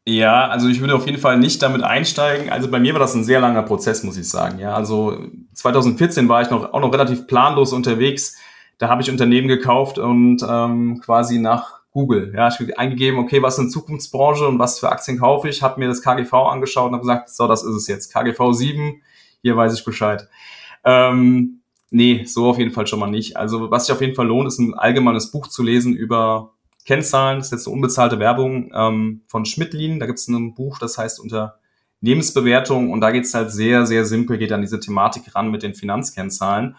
[0.07, 2.51] Ja, also ich würde auf jeden Fall nicht damit einsteigen.
[2.51, 4.59] Also bei mir war das ein sehr langer Prozess, muss ich sagen.
[4.59, 5.17] Ja, also
[5.53, 8.35] 2014 war ich noch auch noch relativ planlos unterwegs
[8.77, 12.33] da habe ich Unternehmen gekauft und ähm, quasi nach Google.
[12.35, 15.63] Ja, ich habe eingegeben, okay, was ist eine Zukunftsbranche und was für Aktien kaufe ich,
[15.63, 18.13] habe mir das KGV angeschaut und habe gesagt, so, das ist es jetzt.
[18.13, 19.01] KGV 7,
[19.41, 20.27] hier weiß ich Bescheid.
[20.83, 21.61] Ähm,
[21.91, 23.37] nee, so auf jeden Fall schon mal nicht.
[23.37, 26.51] Also was sich auf jeden Fall lohnt, ist ein allgemeines Buch zu lesen über
[26.85, 27.39] Kennzahlen.
[27.39, 30.01] Das ist jetzt eine unbezahlte Werbung ähm, von Schmidtlin.
[30.01, 34.03] Da gibt es ein Buch, das heißt Unternehmensbewertung und da geht es halt sehr, sehr
[34.03, 36.75] simpel, geht an diese Thematik ran mit den Finanzkennzahlen.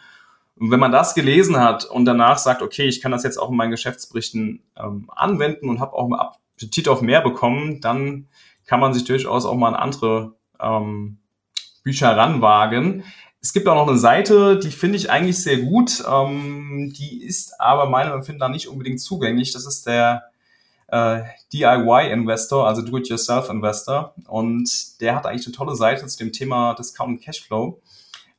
[0.58, 3.50] Und wenn man das gelesen hat und danach sagt, okay, ich kann das jetzt auch
[3.50, 8.28] in meinen Geschäftsberichten ähm, anwenden und habe auch einen Appetit auf mehr bekommen, dann
[8.64, 11.18] kann man sich durchaus auch mal an andere ähm,
[11.84, 13.04] Bücher ranwagen.
[13.40, 16.02] Es gibt auch noch eine Seite, die finde ich eigentlich sehr gut.
[16.10, 19.52] Ähm, die ist aber meinem Empfinden nach nicht unbedingt zugänglich.
[19.52, 20.24] Das ist der
[20.88, 24.14] äh, DIY-Investor, also Do-it-yourself-Investor.
[24.26, 27.80] Und der hat eigentlich eine tolle Seite zu dem Thema Discount Cashflow.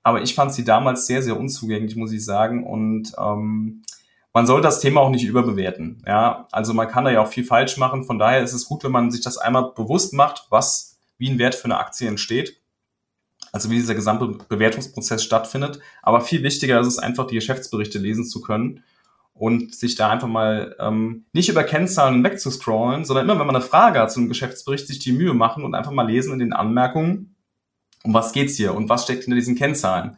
[0.08, 2.66] Aber ich fand sie damals sehr, sehr unzugänglich, muss ich sagen.
[2.66, 3.82] Und ähm,
[4.32, 6.02] man soll das Thema auch nicht überbewerten.
[6.08, 8.06] Ja, also man kann da ja auch viel falsch machen.
[8.06, 11.40] Von daher ist es gut, wenn man sich das einmal bewusst macht, was wie ein
[11.40, 12.62] Wert für eine Aktie entsteht.
[13.52, 15.82] Also wie dieser gesamte Bewertungsprozess stattfindet.
[16.02, 18.86] Aber viel wichtiger ist es einfach, die Geschäftsberichte lesen zu können
[19.34, 23.66] und sich da einfach mal ähm, nicht über Kennzahlen wegzuscrollen, sondern immer, wenn man eine
[23.66, 26.54] Frage hat zu einem Geschäftsbericht, sich die Mühe machen und einfach mal lesen in den
[26.54, 27.36] Anmerkungen,
[28.08, 30.18] um was geht's hier und was steckt hinter diesen Kennzahlen.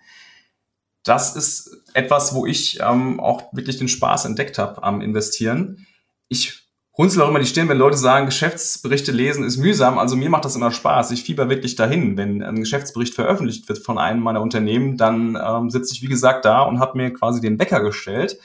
[1.04, 5.88] Das ist etwas, wo ich ähm, auch wirklich den Spaß entdeckt habe am Investieren.
[6.28, 9.98] Ich runzel auch immer die Stirn, wenn Leute sagen, Geschäftsberichte lesen ist mühsam.
[9.98, 11.10] Also mir macht das immer Spaß.
[11.12, 12.16] Ich fieber wirklich dahin.
[12.16, 16.46] Wenn ein Geschäftsbericht veröffentlicht wird von einem meiner Unternehmen, dann ähm, sitze ich, wie gesagt,
[16.46, 18.38] da und habe mir quasi den Wecker gestellt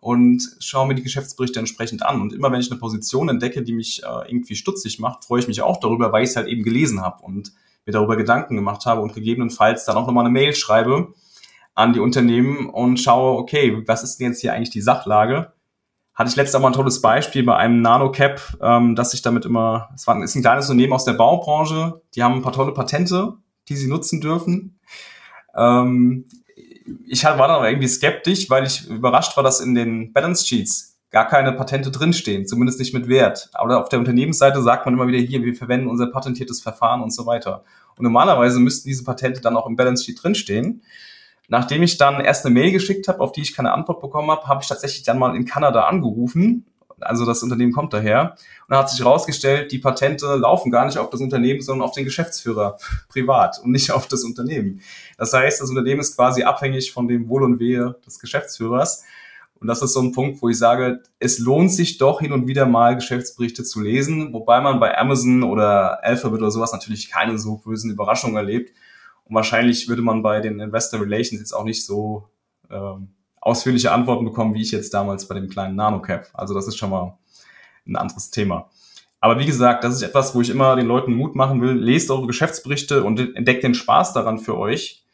[0.00, 2.20] und schaue mir die Geschäftsberichte entsprechend an.
[2.20, 5.48] Und immer wenn ich eine Position entdecke, die mich äh, irgendwie stutzig macht, freue ich
[5.48, 7.24] mich auch darüber, weil ich es halt eben gelesen habe.
[7.24, 7.52] Und
[7.86, 11.14] mir darüber Gedanken gemacht habe und gegebenenfalls dann auch nochmal eine Mail schreibe
[11.74, 15.52] an die Unternehmen und schaue, okay, was ist denn jetzt hier eigentlich die Sachlage?
[16.14, 19.90] Hatte ich letztes Mal ein tolles Beispiel bei einem Nanocap, ähm, dass ich damit immer,
[19.94, 23.34] es war, ist ein kleines Unternehmen aus der Baubranche, die haben ein paar tolle Patente,
[23.68, 24.80] die sie nutzen dürfen.
[25.54, 26.26] Ähm,
[27.06, 31.28] ich war dann irgendwie skeptisch, weil ich überrascht war, dass in den Balance Sheets gar
[31.28, 33.48] keine Patente drinstehen, zumindest nicht mit Wert.
[33.54, 37.10] Aber auf der Unternehmensseite sagt man immer wieder hier, wir verwenden unser patentiertes Verfahren und
[37.10, 37.64] so weiter.
[37.96, 40.82] Und normalerweise müssten diese Patente dann auch im Balance Sheet drinstehen.
[41.48, 44.46] Nachdem ich dann erst eine Mail geschickt habe, auf die ich keine Antwort bekommen habe,
[44.46, 46.66] habe ich tatsächlich dann mal in Kanada angerufen.
[47.00, 48.32] Also das Unternehmen kommt daher.
[48.68, 51.94] Und da hat sich herausgestellt, die Patente laufen gar nicht auf das Unternehmen, sondern auf
[51.94, 52.76] den Geschäftsführer
[53.08, 54.82] privat und nicht auf das Unternehmen.
[55.16, 59.04] Das heißt, das Unternehmen ist quasi abhängig von dem Wohl und Wehe des Geschäftsführers.
[59.58, 62.46] Und das ist so ein Punkt, wo ich sage, es lohnt sich doch hin und
[62.46, 67.38] wieder mal Geschäftsberichte zu lesen, wobei man bei Amazon oder Alphabet oder sowas natürlich keine
[67.38, 68.72] so bösen Überraschungen erlebt.
[69.24, 72.28] Und wahrscheinlich würde man bei den Investor Relations jetzt auch nicht so
[72.70, 73.08] ähm,
[73.40, 76.28] ausführliche Antworten bekommen, wie ich jetzt damals bei dem kleinen NanoCap.
[76.34, 77.16] Also das ist schon mal
[77.86, 78.68] ein anderes Thema.
[79.20, 81.72] Aber wie gesagt, das ist etwas, wo ich immer den Leuten Mut machen will.
[81.72, 85.05] Lest eure Geschäftsberichte und entdeckt den Spaß daran für euch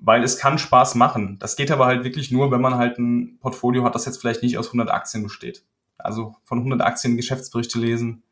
[0.00, 1.38] weil es kann Spaß machen.
[1.38, 4.42] Das geht aber halt wirklich nur, wenn man halt ein Portfolio hat, das jetzt vielleicht
[4.42, 5.64] nicht aus 100 Aktien besteht.
[5.98, 8.22] Also von 100 Aktien Geschäftsberichte lesen,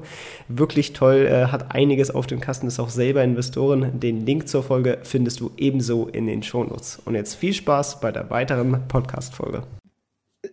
[0.49, 4.01] Wirklich toll, äh, hat einiges auf dem Kasten, ist auch selber Investoren.
[4.01, 7.01] Den Link zur Folge findest du ebenso in den Shownotes.
[7.05, 9.63] Und jetzt viel Spaß bei der weiteren Podcast-Folge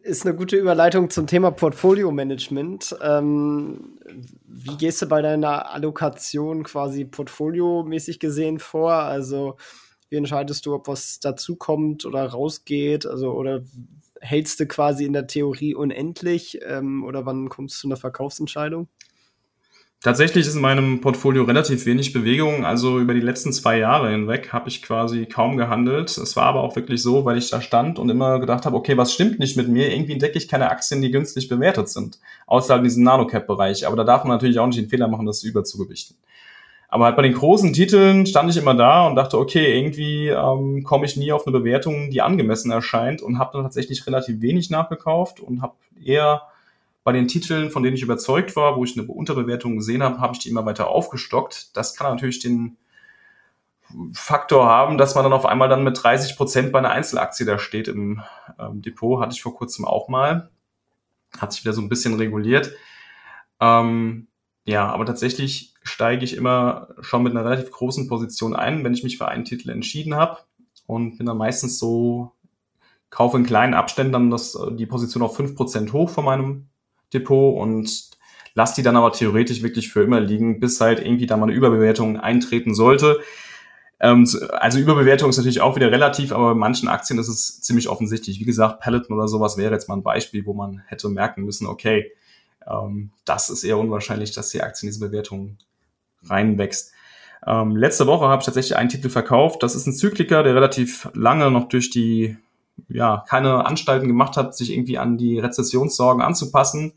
[0.08, 2.96] ist eine gute Überleitung zum Thema Portfolio-Management.
[3.02, 4.00] Ähm,
[4.48, 8.94] wie gehst du bei deiner Allokation quasi portfoliomäßig gesehen vor?
[8.94, 9.58] Also
[10.10, 13.06] wie entscheidest du, ob was dazukommt oder rausgeht?
[13.06, 13.64] Also oder
[14.22, 18.88] hältst du quasi in der Theorie unendlich ähm, oder wann kommst du zu einer Verkaufsentscheidung?
[20.02, 22.66] Tatsächlich ist in meinem Portfolio relativ wenig Bewegung.
[22.66, 26.16] Also über die letzten zwei Jahre hinweg habe ich quasi kaum gehandelt.
[26.18, 28.96] Es war aber auch wirklich so, weil ich da stand und immer gedacht habe, okay,
[28.96, 29.92] was stimmt nicht mit mir?
[29.92, 32.20] Irgendwie entdecke ich keine Aktien, die günstig bewertet sind.
[32.46, 33.88] Außerhalb diesem Nanocap-Bereich.
[33.88, 36.16] Aber da darf man natürlich auch nicht den Fehler machen, das überzugewichten.
[36.90, 40.84] Aber halt bei den großen Titeln stand ich immer da und dachte, okay, irgendwie ähm,
[40.84, 44.70] komme ich nie auf eine Bewertung, die angemessen erscheint und habe dann tatsächlich relativ wenig
[44.70, 46.44] nachgekauft und habe eher
[47.08, 50.34] bei den Titeln, von denen ich überzeugt war, wo ich eine Unterbewertung gesehen habe, habe
[50.34, 51.78] ich die immer weiter aufgestockt.
[51.78, 52.76] Das kann natürlich den
[54.12, 57.60] Faktor haben, dass man dann auf einmal dann mit 30 Prozent bei einer Einzelaktie da
[57.60, 58.24] steht im
[58.60, 59.22] ähm, Depot.
[59.22, 60.50] Hatte ich vor kurzem auch mal.
[61.38, 62.74] Hat sich wieder so ein bisschen reguliert.
[63.62, 64.28] Ähm,
[64.66, 69.04] ja, aber tatsächlich steige ich immer schon mit einer relativ großen Position ein, wenn ich
[69.06, 70.40] mich für einen Titel entschieden habe
[70.88, 72.34] und bin dann meistens so,
[73.10, 76.68] kaufe in kleinen Abständen dann das, die Position auf 5% hoch von meinem
[77.14, 78.10] Depot und
[78.54, 81.54] lass die dann aber theoretisch wirklich für immer liegen, bis halt irgendwie da mal eine
[81.54, 83.20] Überbewertung eintreten sollte.
[84.00, 87.90] Ähm, also Überbewertung ist natürlich auch wieder relativ, aber bei manchen Aktien ist es ziemlich
[87.90, 88.40] offensichtlich.
[88.40, 91.68] Wie gesagt, Peloton oder sowas wäre jetzt mal ein Beispiel, wo man hätte merken müssen,
[91.68, 92.12] okay,
[92.68, 95.58] ähm, das ist eher unwahrscheinlich, dass die Aktie in diese Bewertung
[96.24, 96.94] reinwächst.
[97.46, 99.64] Ähm, letzte Woche habe ich tatsächlich einen Titel verkauft.
[99.64, 102.38] Das ist ein Zykliker, der relativ lange noch durch die
[102.90, 106.92] ja, keine Anstalten gemacht hat, sich irgendwie an die Rezessionssorgen anzupassen.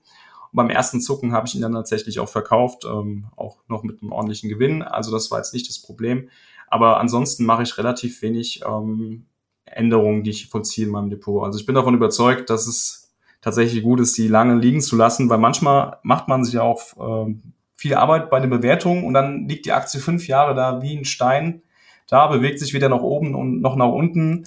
[0.52, 4.02] Und beim ersten Zucken habe ich ihn dann tatsächlich auch verkauft, ähm, auch noch mit
[4.02, 4.82] einem ordentlichen Gewinn.
[4.82, 6.28] Also das war jetzt nicht das Problem.
[6.68, 9.26] Aber ansonsten mache ich relativ wenig ähm,
[9.64, 11.44] Änderungen, die ich vollziehe in meinem Depot.
[11.44, 15.28] Also ich bin davon überzeugt, dass es tatsächlich gut ist, die lange liegen zu lassen,
[15.30, 19.48] weil manchmal macht man sich ja auch ähm, viel Arbeit bei den Bewertungen und dann
[19.48, 21.62] liegt die Aktie fünf Jahre da wie ein Stein
[22.10, 24.44] da, bewegt sich weder nach oben und noch nach unten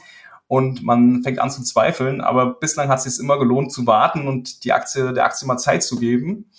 [0.48, 2.22] und man fängt an zu zweifeln.
[2.22, 5.58] Aber bislang hat es sich immer gelohnt zu warten und die Aktie, der Aktie mal
[5.58, 6.52] Zeit zu geben.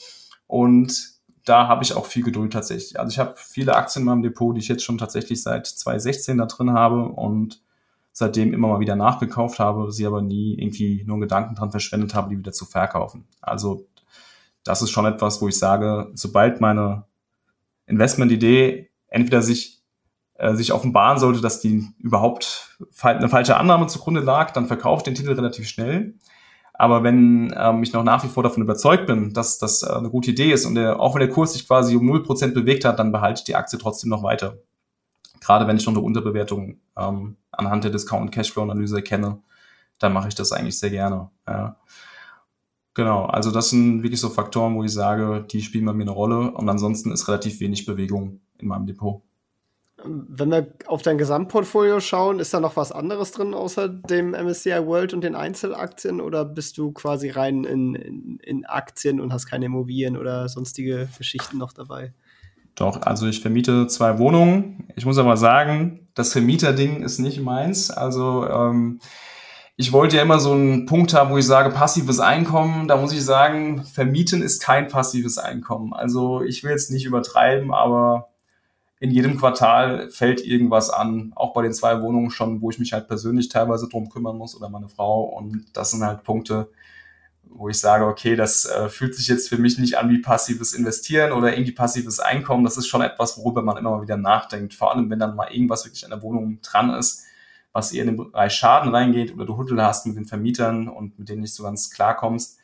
[0.46, 2.98] Und da habe ich auch viel Geduld tatsächlich.
[2.98, 6.38] Also ich habe viele Aktien in meinem Depot, die ich jetzt schon tatsächlich seit 2016
[6.38, 7.62] da drin habe und
[8.12, 12.14] seitdem immer mal wieder nachgekauft habe, sie aber nie irgendwie nur einen Gedanken dran verschwendet
[12.14, 13.26] habe, die wieder zu verkaufen.
[13.40, 13.86] Also
[14.62, 17.04] das ist schon etwas, wo ich sage, sobald meine
[17.86, 19.83] Investmentidee entweder sich
[20.34, 25.04] äh, sich offenbaren sollte, dass die überhaupt eine falsche Annahme zugrunde lag, dann verkaufe ich
[25.04, 26.14] den Titel relativ schnell.
[26.76, 30.10] Aber wenn ähm, ich noch nach wie vor davon überzeugt bin, dass das äh, eine
[30.10, 32.98] gute Idee ist und der, auch wenn der Kurs sich quasi um 0% bewegt hat,
[32.98, 34.58] dann behalte ich die Aktie trotzdem noch weiter.
[35.40, 39.38] Gerade wenn ich noch eine Unterbewertung ähm, anhand der Discount-Cashflow-Analyse erkenne,
[40.00, 41.30] dann mache ich das eigentlich sehr gerne.
[41.46, 41.76] Ja.
[42.94, 46.10] Genau, also das sind wirklich so Faktoren, wo ich sage, die spielen bei mir eine
[46.10, 49.22] Rolle und ansonsten ist relativ wenig Bewegung in meinem Depot.
[50.06, 54.86] Wenn wir auf dein Gesamtportfolio schauen, ist da noch was anderes drin außer dem MSCI
[54.86, 59.46] World und den Einzelaktien oder bist du quasi rein in, in, in Aktien und hast
[59.46, 62.12] keine Immobilien oder sonstige Geschichten noch dabei?
[62.74, 64.88] Doch, also ich vermiete zwei Wohnungen.
[64.96, 67.90] Ich muss aber sagen, das Vermieterding ist nicht meins.
[67.90, 69.00] Also ähm,
[69.76, 72.88] ich wollte ja immer so einen Punkt haben, wo ich sage, passives Einkommen.
[72.88, 75.92] Da muss ich sagen, vermieten ist kein passives Einkommen.
[75.92, 78.33] Also ich will jetzt nicht übertreiben, aber
[79.04, 82.94] in jedem Quartal fällt irgendwas an, auch bei den zwei Wohnungen schon, wo ich mich
[82.94, 85.24] halt persönlich teilweise drum kümmern muss oder meine Frau.
[85.24, 86.70] Und das sind halt Punkte,
[87.42, 90.72] wo ich sage, okay, das äh, fühlt sich jetzt für mich nicht an wie passives
[90.72, 92.64] Investieren oder irgendwie passives Einkommen.
[92.64, 94.72] Das ist schon etwas, worüber man immer mal wieder nachdenkt.
[94.72, 97.24] Vor allem, wenn dann mal irgendwas wirklich an der Wohnung dran ist,
[97.74, 101.18] was eher in den Bereich Schaden reingeht oder du Huddel hast mit den Vermietern und
[101.18, 102.58] mit denen nicht so ganz klarkommst.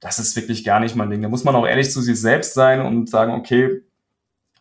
[0.00, 1.22] Das ist wirklich gar nicht mein Ding.
[1.22, 3.80] Da muss man auch ehrlich zu sich selbst sein und sagen, okay,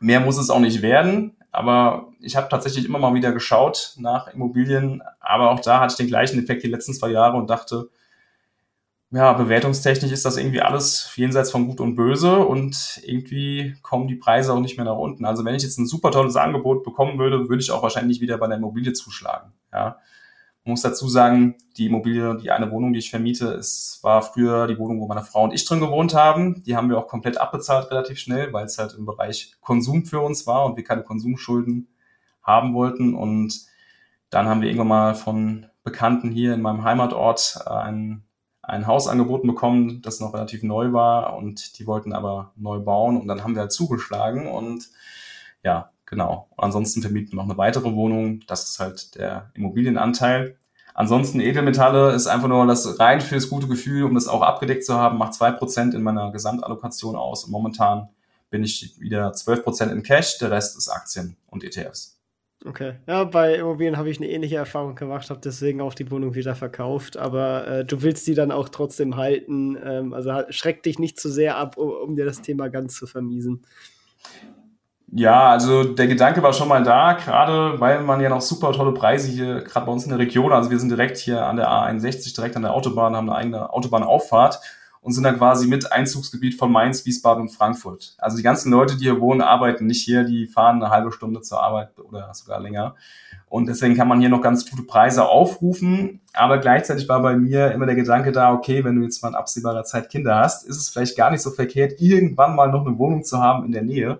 [0.02, 1.38] mehr muss es auch nicht werden.
[1.52, 5.98] Aber ich habe tatsächlich immer mal wieder geschaut nach Immobilien, aber auch da hatte ich
[5.98, 7.90] den gleichen Effekt die letzten zwei Jahre und dachte,
[9.12, 14.16] ja, bewertungstechnisch ist das irgendwie alles jenseits von Gut und Böse und irgendwie kommen die
[14.16, 15.26] Preise auch nicht mehr nach unten.
[15.26, 18.38] Also wenn ich jetzt ein super tolles Angebot bekommen würde, würde ich auch wahrscheinlich wieder
[18.38, 19.52] bei der Immobilie zuschlagen.
[19.74, 19.98] Ja.
[20.64, 24.68] Man muss dazu sagen, die Immobilie, die eine Wohnung, die ich vermiete, es war früher
[24.68, 26.64] die Wohnung, wo meine Frau und ich drin gewohnt haben.
[26.64, 30.20] Die haben wir auch komplett abbezahlt relativ schnell, weil es halt im Bereich Konsum für
[30.20, 31.88] uns war und wir keine Konsumschulden
[32.44, 33.16] haben wollten.
[33.16, 33.66] Und
[34.30, 38.28] dann haben wir irgendwann mal von Bekannten hier in meinem Heimatort äh, einen
[38.64, 43.20] ein Haus angeboten bekommen, das noch relativ neu war und die wollten aber neu bauen
[43.20, 44.88] und dann haben wir halt zugeschlagen und
[45.64, 46.48] ja, genau.
[46.58, 50.58] Ansonsten vermieten wir noch eine weitere Wohnung, das ist halt der Immobilienanteil.
[50.94, 54.94] Ansonsten Edelmetalle ist einfach nur das rein fürs gute Gefühl, um das auch abgedeckt zu
[54.94, 58.10] haben, macht zwei Prozent in meiner Gesamtallokation aus und momentan
[58.52, 62.22] bin ich wieder zwölf Prozent in Cash, der Rest ist Aktien und ETFs.
[62.64, 62.94] Okay.
[63.08, 66.54] Ja, bei Immobilien habe ich eine ähnliche Erfahrung gemacht, habe deswegen auch die Wohnung wieder
[66.54, 67.18] verkauft.
[67.18, 69.78] Aber äh, du willst die dann auch trotzdem halten.
[69.84, 73.08] Ähm, also schreck dich nicht zu sehr ab, um, um, dir das Thema ganz zu
[73.08, 73.64] vermiesen.
[75.14, 78.94] Ja, also der Gedanke war schon mal da, gerade weil man ja noch super tolle
[78.94, 81.68] Preise hier, gerade bei uns in der Region, also wir sind direkt hier an der
[81.70, 84.62] A61, direkt an der Autobahn, haben eine eigene Autobahnauffahrt
[85.02, 88.16] und sind dann quasi mit Einzugsgebiet von Mainz, Wiesbaden und Frankfurt.
[88.20, 91.42] Also die ganzen Leute, die hier wohnen, arbeiten nicht hier, die fahren eine halbe Stunde
[91.42, 92.96] zur Arbeit oder sogar länger.
[93.50, 96.22] Und deswegen kann man hier noch ganz gute Preise aufrufen.
[96.32, 99.36] Aber gleichzeitig war bei mir immer der Gedanke da, okay, wenn du jetzt mal in
[99.36, 102.98] absehbarer Zeit Kinder hast, ist es vielleicht gar nicht so verkehrt, irgendwann mal noch eine
[102.98, 104.20] Wohnung zu haben in der Nähe.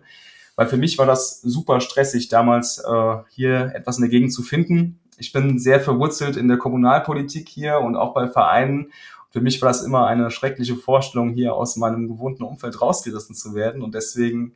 [0.62, 4.44] Weil für mich war das super stressig, damals äh, hier etwas in der Gegend zu
[4.44, 5.00] finden.
[5.18, 8.92] Ich bin sehr verwurzelt in der Kommunalpolitik hier und auch bei Vereinen
[9.32, 13.56] für mich war das immer eine schreckliche Vorstellung, hier aus meinem gewohnten Umfeld rausgerissen zu
[13.56, 13.82] werden.
[13.82, 14.54] Und deswegen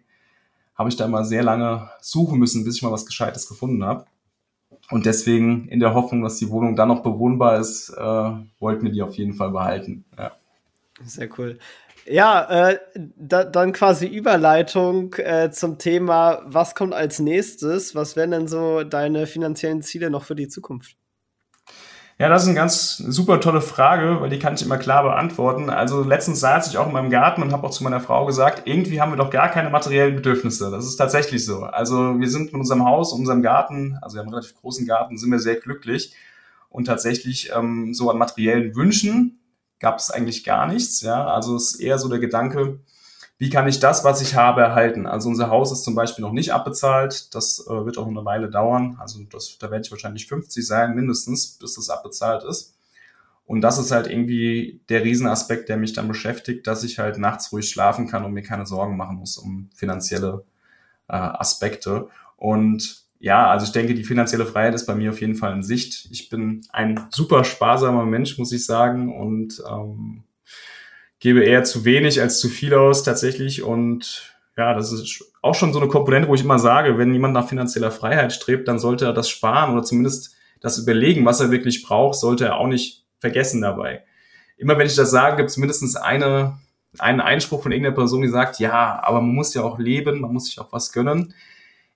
[0.75, 4.05] habe ich da immer sehr lange suchen müssen, bis ich mal was Gescheites gefunden habe.
[4.91, 8.91] Und deswegen in der Hoffnung, dass die Wohnung dann noch bewohnbar ist, äh, wollten wir
[8.91, 10.03] die auf jeden Fall behalten.
[10.17, 10.33] Ja.
[11.03, 11.57] Sehr cool.
[12.07, 12.79] Ja, äh,
[13.17, 17.95] da, dann quasi Überleitung äh, zum Thema, was kommt als nächstes?
[17.95, 20.97] Was wären denn so deine finanziellen Ziele noch für die Zukunft?
[22.17, 25.69] Ja, das ist eine ganz super tolle Frage, weil die kann ich immer klar beantworten.
[25.69, 28.61] Also letztens saß ich auch in meinem Garten und habe auch zu meiner Frau gesagt,
[28.65, 30.71] irgendwie haben wir doch gar keine materiellen Bedürfnisse.
[30.71, 31.63] Das ist tatsächlich so.
[31.63, 35.17] Also wir sind mit unserem Haus, unserem Garten, also wir haben einen relativ großen Garten,
[35.17, 36.13] sind wir sehr glücklich.
[36.69, 39.39] Und tatsächlich ähm, so an materiellen Wünschen
[39.79, 41.01] gab es eigentlich gar nichts.
[41.01, 42.79] Ja, also es ist eher so der Gedanke,
[43.37, 45.05] wie kann ich das, was ich habe, erhalten?
[45.05, 47.35] Also unser Haus ist zum Beispiel noch nicht abbezahlt.
[47.35, 48.95] Das äh, wird auch eine Weile dauern.
[48.99, 52.75] Also das, da werde ich wahrscheinlich 50 sein, mindestens, bis das abbezahlt ist.
[53.45, 57.51] Und das ist halt irgendwie der Riesenaspekt, der mich dann beschäftigt, dass ich halt nachts
[57.51, 60.45] ruhig schlafen kann und mir keine Sorgen machen muss um finanzielle
[61.09, 62.07] äh, Aspekte.
[62.37, 65.63] Und ja, also ich denke, die finanzielle Freiheit ist bei mir auf jeden Fall in
[65.63, 66.07] Sicht.
[66.11, 69.17] Ich bin ein super sparsamer Mensch, muss ich sagen.
[69.17, 70.23] Und ähm,
[71.19, 73.63] gebe eher zu wenig als zu viel aus tatsächlich.
[73.63, 77.33] Und ja, das ist auch schon so eine Komponente, wo ich immer sage, wenn jemand
[77.33, 81.51] nach finanzieller Freiheit strebt, dann sollte er das sparen oder zumindest das überlegen, was er
[81.51, 84.03] wirklich braucht, sollte er auch nicht vergessen dabei.
[84.57, 86.57] Immer wenn ich das sage, gibt es mindestens eine,
[86.99, 90.31] einen Einspruch von irgendeiner Person, die sagt, ja, aber man muss ja auch leben, man
[90.31, 91.33] muss sich auch was gönnen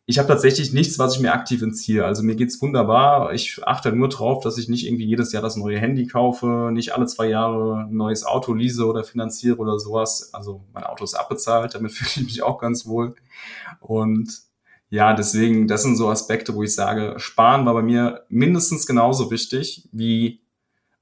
[0.10, 2.04] ich habe tatsächlich nichts, was ich mir aktiv entziehe.
[2.04, 3.32] Also mir geht's wunderbar.
[3.32, 6.96] Ich achte nur drauf, dass ich nicht irgendwie jedes Jahr das neue Handy kaufe, nicht
[6.96, 10.34] alle zwei Jahre ein neues Auto lease oder finanziere oder sowas.
[10.34, 13.14] Also mein Auto ist abbezahlt, damit fühle ich mich auch ganz wohl.
[13.82, 14.36] Und
[14.90, 19.30] ja, deswegen, das sind so Aspekte, wo ich sage, Sparen war bei mir mindestens genauso
[19.30, 20.42] wichtig wie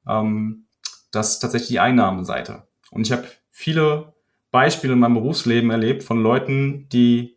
[0.05, 0.65] ähm,
[1.11, 2.63] das tatsächlich die Einnahmenseite.
[2.91, 4.15] Und ich habe viele
[4.51, 7.37] Beispiele in meinem Berufsleben erlebt von Leuten, die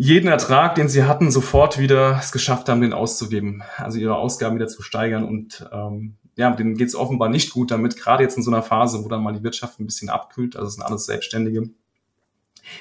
[0.00, 4.54] jeden Ertrag, den sie hatten, sofort wieder es geschafft haben, den auszugeben, also ihre Ausgaben
[4.54, 5.24] wieder zu steigern.
[5.24, 8.62] Und ähm, ja, denen geht es offenbar nicht gut damit, gerade jetzt in so einer
[8.62, 11.70] Phase, wo dann mal die Wirtschaft ein bisschen abkühlt, also es sind alles Selbstständige.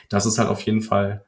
[0.10, 1.26] Das ist halt auf jeden Fall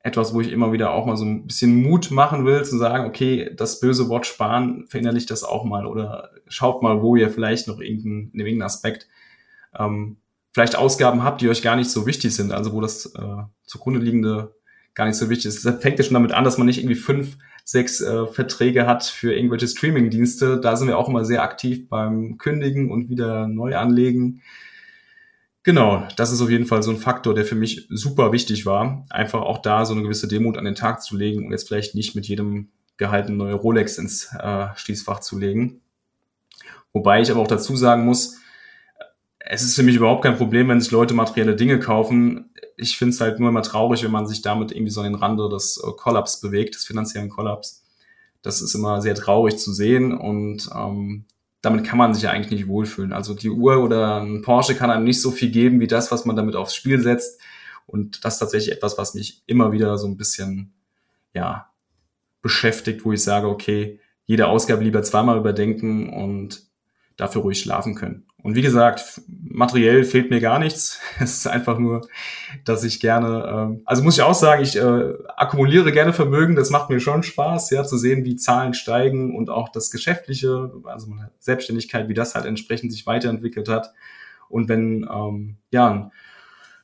[0.00, 3.06] etwas, wo ich immer wieder auch mal so ein bisschen Mut machen will, zu sagen,
[3.06, 7.66] okay, das böse Wort sparen, verinnerlicht das auch mal oder schaut mal, wo ihr vielleicht
[7.66, 9.08] noch irgendeinen, irgendeinen Aspekt
[9.74, 10.18] ähm,
[10.52, 14.00] vielleicht Ausgaben habt, die euch gar nicht so wichtig sind, also wo das äh, zugrunde
[14.00, 14.54] liegende
[14.94, 15.64] gar nicht so wichtig ist.
[15.64, 19.04] Das fängt ja schon damit an, dass man nicht irgendwie fünf, sechs äh, Verträge hat
[19.04, 20.60] für irgendwelche Streaming-Dienste.
[20.60, 24.42] Da sind wir auch immer sehr aktiv beim Kündigen und wieder neu anlegen.
[25.62, 29.04] Genau, das ist auf jeden Fall so ein Faktor, der für mich super wichtig war.
[29.10, 31.94] Einfach auch da so eine gewisse Demut an den Tag zu legen und jetzt vielleicht
[31.94, 35.80] nicht mit jedem Gehalt eine neue Rolex ins äh, Schließfach zu legen.
[36.92, 38.39] Wobei ich aber auch dazu sagen muss,
[39.52, 42.50] es ist für mich überhaupt kein Problem, wenn sich Leute materielle Dinge kaufen.
[42.76, 45.16] Ich finde es halt nur immer traurig, wenn man sich damit irgendwie so an den
[45.16, 47.84] Rande des äh, Kollaps bewegt, des finanziellen Kollaps.
[48.42, 51.24] Das ist immer sehr traurig zu sehen und ähm,
[51.62, 53.12] damit kann man sich ja eigentlich nicht wohlfühlen.
[53.12, 56.24] Also die Uhr oder ein Porsche kann einem nicht so viel geben wie das, was
[56.24, 57.40] man damit aufs Spiel setzt.
[57.86, 60.72] Und das ist tatsächlich etwas, was mich immer wieder so ein bisschen,
[61.34, 61.70] ja,
[62.40, 66.69] beschäftigt, wo ich sage, okay, jede Ausgabe lieber zweimal überdenken und
[67.20, 68.24] dafür ruhig schlafen können.
[68.42, 71.00] Und wie gesagt, materiell fehlt mir gar nichts.
[71.20, 72.08] Es ist einfach nur,
[72.64, 76.56] dass ich gerne, äh, also muss ich auch sagen, ich äh, akkumuliere gerne Vermögen.
[76.56, 80.72] Das macht mir schon Spaß, ja, zu sehen, wie Zahlen steigen und auch das Geschäftliche,
[80.84, 83.92] also meine Selbstständigkeit, wie das halt entsprechend sich weiterentwickelt hat.
[84.48, 86.12] Und wenn ähm, ja ein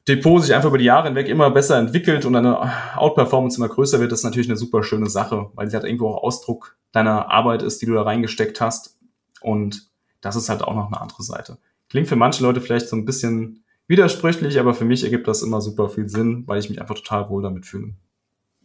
[0.07, 3.99] Depot sich einfach über die Jahre hinweg immer besser entwickelt und eine Outperformance immer größer
[3.99, 7.31] wird, das ist natürlich eine super schöne Sache, weil sie halt irgendwo auch Ausdruck deiner
[7.31, 8.99] Arbeit ist, die du da reingesteckt hast.
[9.41, 9.91] Und
[10.21, 11.59] das ist halt auch noch eine andere Seite.
[11.89, 15.61] Klingt für manche Leute vielleicht so ein bisschen widersprüchlich, aber für mich ergibt das immer
[15.61, 17.95] super viel Sinn, weil ich mich einfach total wohl damit fühle.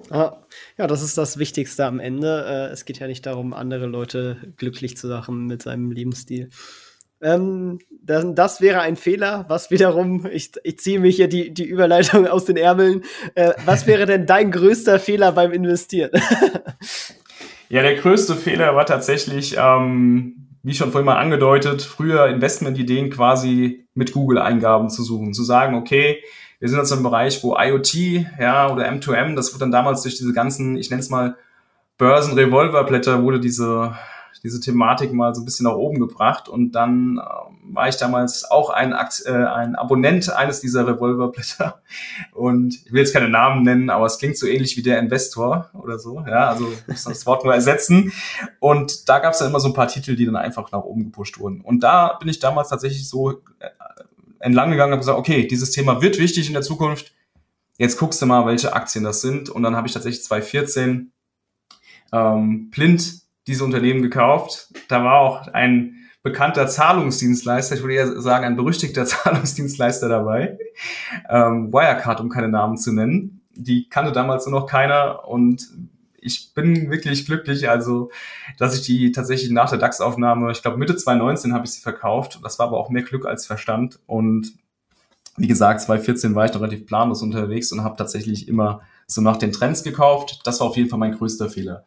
[0.10, 0.38] Ah,
[0.78, 2.46] ja, das ist das Wichtigste am Ende.
[2.48, 6.50] Äh, es geht ja nicht darum, andere Leute glücklich zu machen mit seinem Lebensstil.
[7.22, 11.66] Ähm, das, das, wäre ein Fehler, was wiederum, ich, ich ziehe mich hier die, die
[11.66, 13.04] Überleitung aus den Ärmeln.
[13.36, 16.10] Äh, was wäre denn dein größter Fehler beim Investieren?
[17.70, 23.86] ja, der größte Fehler war tatsächlich, ähm, wie schon vorhin mal angedeutet, früher Investmentideen quasi
[23.94, 26.22] mit Google-Eingaben zu suchen, zu sagen, okay,
[26.60, 27.94] wir sind jetzt im Bereich, wo IoT,
[28.40, 31.36] ja, oder M2M, das wurde dann damals durch diese ganzen, ich nenne es mal
[31.98, 33.96] Börsen-Revolverblätter, wurde diese
[34.44, 36.50] diese Thematik mal so ein bisschen nach oben gebracht.
[36.50, 41.82] Und dann äh, war ich damals auch ein, äh, ein Abonnent eines dieser Revolverblätter.
[42.34, 45.70] Und ich will jetzt keine Namen nennen, aber es klingt so ähnlich wie der Investor
[45.74, 46.24] oder so.
[46.28, 48.12] Ja, also das Wort nur ersetzen.
[48.60, 51.06] Und da gab es dann immer so ein paar Titel, die dann einfach nach oben
[51.06, 51.62] gepusht wurden.
[51.62, 53.70] Und da bin ich damals tatsächlich so äh,
[54.40, 57.14] entlang gegangen und gesagt, okay, dieses Thema wird wichtig in der Zukunft.
[57.78, 59.50] Jetzt guckst du mal, welche Aktien das sind.
[59.50, 61.12] Und dann habe ich tatsächlich 2014
[62.12, 64.70] ähm, blind diese Unternehmen gekauft.
[64.88, 70.58] Da war auch ein bekannter Zahlungsdienstleister, ich würde eher sagen ein berüchtigter Zahlungsdienstleister dabei,
[71.30, 73.42] ähm, Wirecard, um keine Namen zu nennen.
[73.54, 75.68] Die kannte damals nur noch keiner und
[76.22, 78.12] ich bin wirklich glücklich, also
[78.58, 82.40] dass ich die tatsächlich nach der DAX-Aufnahme, ich glaube Mitte 2019 habe ich sie verkauft.
[82.44, 84.00] Das war aber auch mehr Glück als Verstand.
[84.06, 84.54] Und
[85.38, 89.38] wie gesagt, 2014 war ich noch relativ planlos unterwegs und habe tatsächlich immer so nach
[89.38, 90.42] den Trends gekauft.
[90.44, 91.86] Das war auf jeden Fall mein größter Fehler.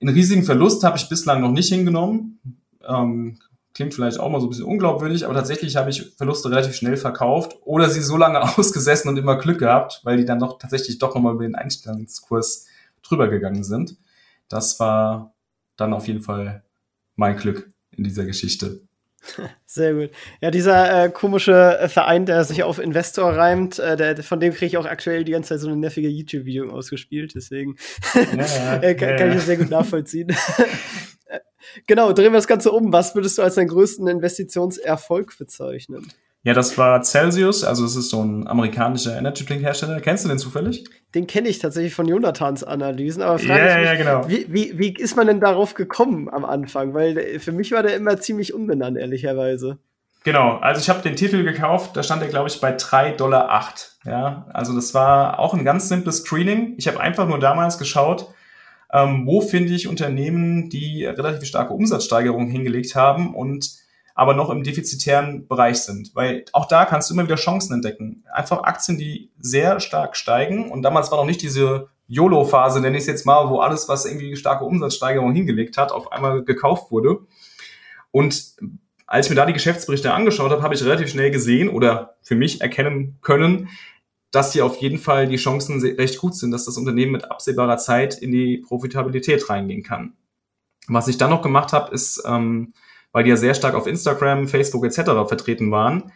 [0.00, 2.40] Einen riesigen Verlust habe ich bislang noch nicht hingenommen.
[2.86, 3.38] Ähm,
[3.74, 6.96] klingt vielleicht auch mal so ein bisschen unglaubwürdig, aber tatsächlich habe ich Verluste relativ schnell
[6.96, 10.98] verkauft oder sie so lange ausgesessen und immer Glück gehabt, weil die dann doch tatsächlich
[10.98, 12.66] doch nochmal über den Einstellungskurs
[13.02, 13.96] drüber gegangen sind.
[14.48, 15.34] Das war
[15.76, 16.64] dann auf jeden Fall
[17.16, 18.80] mein Glück in dieser Geschichte.
[19.66, 20.10] Sehr gut.
[20.40, 24.52] Ja, dieser äh, komische äh, Verein, der sich auf Investor reimt, äh, der, von dem
[24.52, 27.34] kriege ich auch aktuell die ganze Zeit so eine nervige YouTube-Video ausgespielt.
[27.34, 27.76] Deswegen
[28.14, 29.16] ja, äh, kann, ja.
[29.16, 30.34] kann, ich das sehr gut nachvollziehen.
[31.26, 31.38] Äh,
[31.86, 32.92] genau, drehen wir das Ganze um.
[32.92, 36.12] Was würdest du als deinen größten Investitionserfolg bezeichnen?
[36.42, 40.00] Ja, das war Celsius, also es ist so ein amerikanischer Energy Drink Hersteller.
[40.00, 40.84] Kennst du den zufällig?
[41.14, 44.28] Den kenne ich tatsächlich von Jonathans Analysen, aber frage ja, ich mich, ja, genau.
[44.28, 46.94] wie, wie, wie ist man denn darauf gekommen am Anfang?
[46.94, 49.78] Weil für mich war der immer ziemlich unbenannt, ehrlicherweise.
[50.24, 53.74] Genau, also ich habe den Titel gekauft, da stand er, glaube ich, bei 3,08 Dollar.
[54.04, 56.74] Ja, also das war auch ein ganz simples Screening.
[56.78, 58.28] Ich habe einfach nur damals geschaut,
[58.92, 63.79] ähm, wo finde ich Unternehmen, die relativ starke Umsatzsteigerungen hingelegt haben und
[64.20, 66.14] aber noch im defizitären Bereich sind.
[66.14, 68.22] Weil auch da kannst du immer wieder Chancen entdecken.
[68.30, 70.70] Einfach Aktien, die sehr stark steigen.
[70.70, 74.04] Und damals war noch nicht diese YOLO-Phase, nenne ich es jetzt mal, wo alles, was
[74.04, 77.20] irgendwie starke Umsatzsteigerung hingelegt hat, auf einmal gekauft wurde.
[78.10, 78.56] Und
[79.06, 82.34] als ich mir da die Geschäftsberichte angeschaut habe, habe ich relativ schnell gesehen oder für
[82.34, 83.70] mich erkennen können,
[84.32, 87.78] dass hier auf jeden Fall die Chancen recht gut sind, dass das Unternehmen mit absehbarer
[87.78, 90.12] Zeit in die Profitabilität reingehen kann.
[90.88, 92.74] Was ich dann noch gemacht habe, ist ähm,
[93.12, 95.02] weil die ja sehr stark auf Instagram, Facebook etc.
[95.28, 96.12] vertreten waren.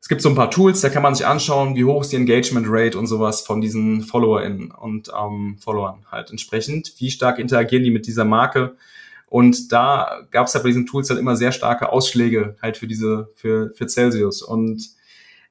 [0.00, 2.16] Es gibt so ein paar Tools, da kann man sich anschauen, wie hoch ist die
[2.16, 6.94] Engagement Rate und sowas von diesen FollowerInnen und ähm, Followern halt entsprechend.
[6.98, 8.76] Wie stark interagieren die mit dieser Marke?
[9.26, 12.86] Und da gab es ja bei diesen Tools halt immer sehr starke Ausschläge halt für
[12.86, 14.42] diese, für, für Celsius.
[14.42, 14.88] Und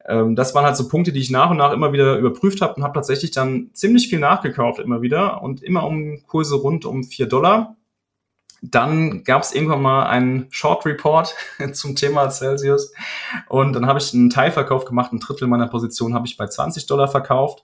[0.05, 2.73] ähm, das waren halt so Punkte, die ich nach und nach immer wieder überprüft habe
[2.73, 7.03] und habe tatsächlich dann ziemlich viel nachgekauft immer wieder und immer um Kurse rund um
[7.03, 7.77] vier Dollar.
[8.61, 11.33] Dann gab es irgendwann mal einen Short Report
[11.73, 12.93] zum Thema Celsius
[13.47, 16.87] und dann habe ich einen Teilverkauf gemacht, ein Drittel meiner Position habe ich bei 20
[16.87, 17.63] Dollar verkauft.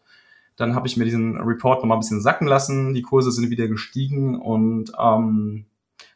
[0.55, 3.49] Dann habe ich mir diesen Report noch mal ein bisschen sacken lassen, die Kurse sind
[3.49, 5.65] wieder gestiegen und ähm,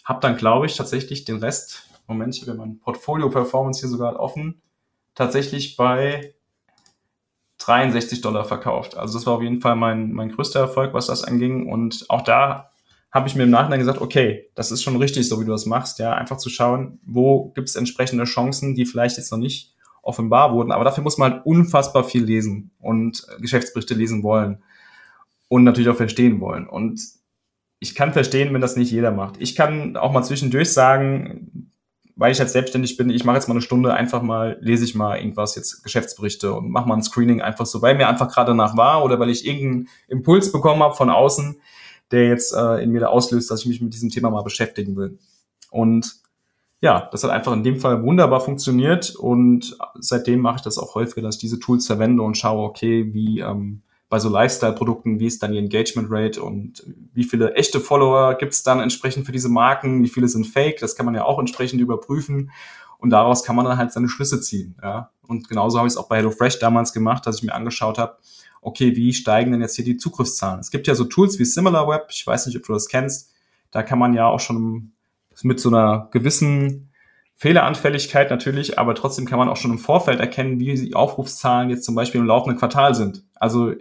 [0.06, 4.18] habe dann, glaube ich, tatsächlich den Rest, Moment, ich habe mein Portfolio Performance hier sogar
[4.20, 4.62] offen,
[5.14, 6.34] tatsächlich bei
[7.60, 8.98] 63 Dollar verkauft.
[8.98, 11.72] Also das war auf jeden Fall mein, mein größter Erfolg, was das anging.
[11.72, 12.72] Und auch da
[13.12, 15.66] habe ich mir im Nachhinein gesagt, okay, das ist schon richtig, so wie du das
[15.66, 19.74] machst, ja, einfach zu schauen, wo gibt es entsprechende Chancen, die vielleicht jetzt noch nicht
[20.02, 20.72] offenbar wurden.
[20.72, 24.62] Aber dafür muss man halt unfassbar viel lesen und Geschäftsberichte lesen wollen
[25.48, 26.68] und natürlich auch verstehen wollen.
[26.68, 27.02] Und
[27.80, 29.36] ich kann verstehen, wenn das nicht jeder macht.
[29.40, 31.72] Ich kann auch mal zwischendurch sagen,
[32.16, 34.94] weil ich halt selbstständig bin, ich mache jetzt mal eine Stunde einfach mal, lese ich
[34.94, 38.52] mal irgendwas, jetzt Geschäftsberichte und mache mal ein Screening einfach so, weil mir einfach gerade
[38.52, 41.62] danach war oder weil ich irgendeinen Impuls bekommen habe von außen,
[42.12, 44.96] der jetzt äh, in mir da auslöst, dass ich mich mit diesem Thema mal beschäftigen
[44.96, 45.20] will.
[45.70, 46.22] Und
[46.82, 50.96] ja, das hat einfach in dem Fall wunderbar funktioniert und seitdem mache ich das auch
[50.96, 55.28] häufiger, dass ich diese Tools verwende und schaue, okay, wie ähm, bei so Lifestyle-Produkten, wie
[55.28, 56.84] ist dann die Engagement Rate und
[57.14, 60.80] wie viele echte Follower gibt es dann entsprechend für diese Marken, wie viele sind fake,
[60.80, 62.50] das kann man ja auch entsprechend überprüfen
[62.98, 64.76] und daraus kann man dann halt seine Schlüsse ziehen.
[64.82, 65.12] Ja?
[65.28, 68.18] Und genauso habe ich es auch bei HelloFresh damals gemacht, dass ich mir angeschaut habe,
[68.62, 70.60] okay, wie steigen denn jetzt hier die Zugriffszahlen?
[70.60, 73.34] Es gibt ja so Tools wie SimilarWeb, ich weiß nicht, ob du das kennst,
[73.72, 74.92] da kann man ja auch schon
[75.42, 76.92] mit so einer gewissen
[77.36, 81.86] Fehleranfälligkeit natürlich, aber trotzdem kann man auch schon im Vorfeld erkennen, wie die Aufrufszahlen jetzt
[81.86, 83.24] zum Beispiel im laufenden Quartal sind.
[83.36, 83.74] Also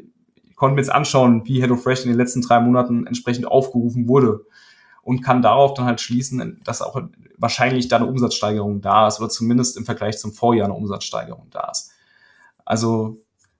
[0.58, 4.44] konnte mir jetzt anschauen, wie HelloFresh in den letzten drei Monaten entsprechend aufgerufen wurde
[5.02, 7.00] und kann darauf dann halt schließen, dass auch
[7.38, 11.70] wahrscheinlich da eine Umsatzsteigerung da ist oder zumindest im Vergleich zum Vorjahr eine Umsatzsteigerung da
[11.70, 11.92] ist.
[12.64, 13.18] Also,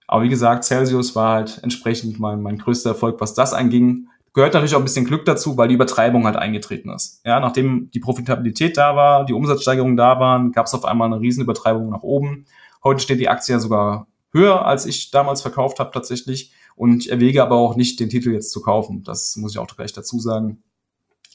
[0.09, 4.09] aber wie gesagt, Celsius war halt entsprechend mein, mein größter Erfolg, was das anging.
[4.33, 7.21] Gehört natürlich auch ein bisschen Glück dazu, weil die Übertreibung halt eingetreten ist.
[7.25, 11.21] Ja, nachdem die Profitabilität da war, die Umsatzsteigerungen da waren, gab es auf einmal eine
[11.21, 12.47] Riesenübertreibung nach oben.
[12.83, 16.53] Heute steht die Aktie ja sogar höher, als ich damals verkauft habe tatsächlich.
[16.75, 19.03] Und ich erwäge aber auch nicht, den Titel jetzt zu kaufen.
[19.05, 20.63] Das muss ich auch gleich dazu sagen.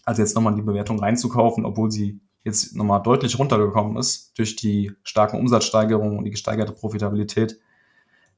[0.04, 4.56] Also jetzt nochmal in die Bewertung reinzukaufen, obwohl sie jetzt nochmal deutlich runtergekommen ist durch
[4.56, 7.60] die starken Umsatzsteigerungen und die gesteigerte Profitabilität,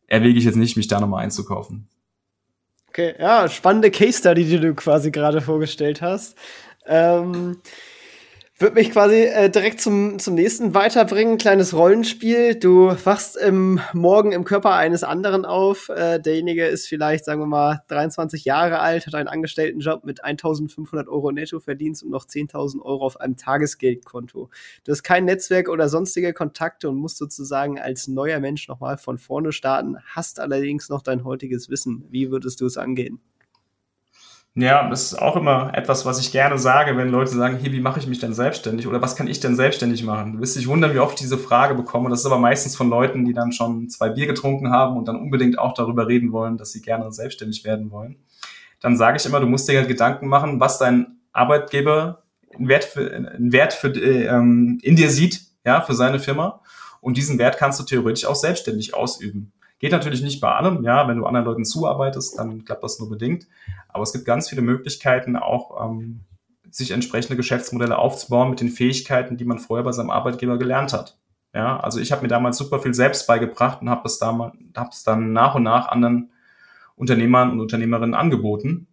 [0.08, 1.88] erwäge ich jetzt nicht, mich da nochmal einzukaufen.
[2.90, 6.38] Okay, ja, spannende Case Study, die du quasi gerade vorgestellt hast.
[6.86, 7.58] Ähm,
[8.58, 11.38] würde mich quasi äh, direkt zum, zum nächsten weiterbringen.
[11.38, 12.56] Kleines Rollenspiel.
[12.56, 15.90] Du wachst im Morgen im Körper eines anderen auf.
[15.90, 21.10] Äh, derjenige ist vielleicht, sagen wir mal, 23 Jahre alt, hat einen Angestelltenjob mit 1500
[21.10, 24.50] Euro Nettoverdienst und noch 10.000 Euro auf einem Tagesgeldkonto.
[24.86, 29.18] Du hast kein Netzwerk oder sonstige Kontakte und musst sozusagen als neuer Mensch nochmal von
[29.18, 32.06] vorne starten, hast allerdings noch dein heutiges Wissen.
[32.10, 33.20] Wie würdest du es angehen?
[34.58, 37.82] Ja, das ist auch immer etwas, was ich gerne sage, wenn Leute sagen, hier, wie
[37.82, 40.34] mache ich mich denn selbstständig oder was kann ich denn selbstständig machen?
[40.34, 42.10] Du wirst dich wundern, wie oft ich diese Frage bekomme.
[42.10, 45.18] Das ist aber meistens von Leuten, die dann schon zwei Bier getrunken haben und dann
[45.18, 48.16] unbedingt auch darüber reden wollen, dass sie gerne selbstständig werden wollen.
[48.80, 52.24] Dann sage ich immer, du musst dir halt Gedanken machen, was dein Arbeitgeber
[52.58, 56.62] einen Wert für, einen Wert für ähm, in dir sieht, ja, für seine Firma.
[57.02, 59.52] Und diesen Wert kannst du theoretisch auch selbstständig ausüben.
[59.80, 63.10] Geht natürlich nicht bei allem, ja, wenn du anderen Leuten zuarbeitest, dann klappt das nur
[63.10, 63.48] bedingt.
[63.90, 66.22] Aber es gibt ganz viele Möglichkeiten, auch ähm,
[66.72, 71.18] sich entsprechende Geschäftsmodelle aufzubauen mit den Fähigkeiten, die man vorher bei seinem Arbeitgeber gelernt hat.
[71.54, 75.04] Ja, also ich habe mir damals super viel selbst beigebracht und habe das, hab das
[75.04, 76.32] dann nach und nach anderen
[76.96, 78.88] Unternehmern und Unternehmerinnen angeboten.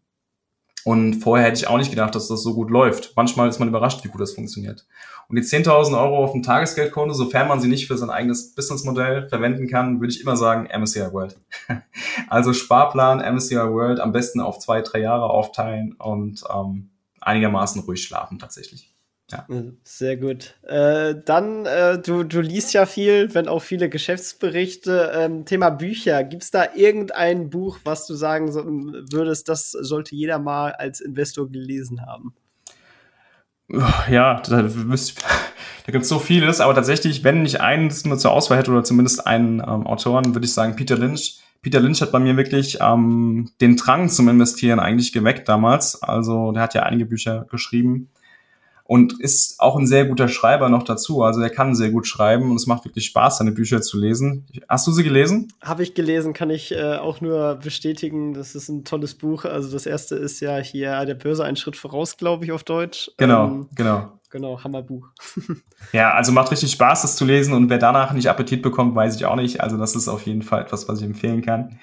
[0.84, 3.12] Und vorher hätte ich auch nicht gedacht, dass das so gut läuft.
[3.16, 4.86] Manchmal ist man überrascht, wie gut das funktioniert.
[5.28, 9.28] Und die 10.000 Euro auf dem Tagesgeldkonto, sofern man sie nicht für sein eigenes Businessmodell
[9.28, 11.38] verwenden kann, würde ich immer sagen MSCI World.
[12.28, 18.02] also Sparplan MSCI World am besten auf zwei, drei Jahre aufteilen und ähm, einigermaßen ruhig
[18.02, 18.91] schlafen tatsächlich.
[19.32, 19.46] Ja.
[19.82, 20.54] Sehr gut.
[20.62, 25.12] Äh, dann, äh, du, du liest ja viel, wenn auch viele Geschäftsberichte.
[25.14, 26.22] Ähm, Thema Bücher.
[26.22, 31.00] Gibt es da irgendein Buch, was du sagen so, würdest, das sollte jeder mal als
[31.00, 32.34] Investor gelesen haben?
[34.10, 38.58] Ja, da, da gibt es so vieles, aber tatsächlich, wenn ich einen nur zur Auswahl
[38.58, 41.38] hätte oder zumindest einen ähm, Autoren, würde ich sagen Peter Lynch.
[41.62, 46.02] Peter Lynch hat bei mir wirklich ähm, den Drang zum Investieren eigentlich geweckt damals.
[46.02, 48.10] Also der hat ja einige Bücher geschrieben
[48.92, 51.22] und ist auch ein sehr guter Schreiber noch dazu.
[51.22, 54.46] Also er kann sehr gut schreiben und es macht wirklich Spaß, seine Bücher zu lesen.
[54.68, 55.48] Hast du sie gelesen?
[55.62, 58.34] Habe ich gelesen, kann ich äh, auch nur bestätigen.
[58.34, 59.46] Das ist ein tolles Buch.
[59.46, 63.10] Also das erste ist ja hier der Börse einen Schritt voraus, glaube ich, auf Deutsch.
[63.16, 64.12] Genau, ähm, genau.
[64.28, 65.08] genau, Hammerbuch.
[65.94, 69.16] ja, also macht richtig Spaß, das zu lesen und wer danach nicht Appetit bekommt, weiß
[69.16, 69.62] ich auch nicht.
[69.62, 71.78] Also das ist auf jeden Fall etwas, was ich empfehlen kann.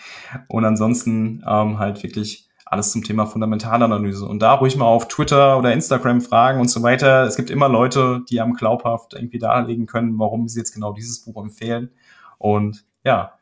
[0.48, 4.26] Und ansonsten ähm, halt wirklich alles zum Thema Fundamentalanalyse.
[4.26, 7.24] Und da ruhig mal auf Twitter oder Instagram fragen und so weiter.
[7.24, 11.24] Es gibt immer Leute, die am glaubhaft irgendwie darlegen können, warum sie jetzt genau dieses
[11.24, 11.90] Buch empfehlen.
[12.38, 13.34] Und ja,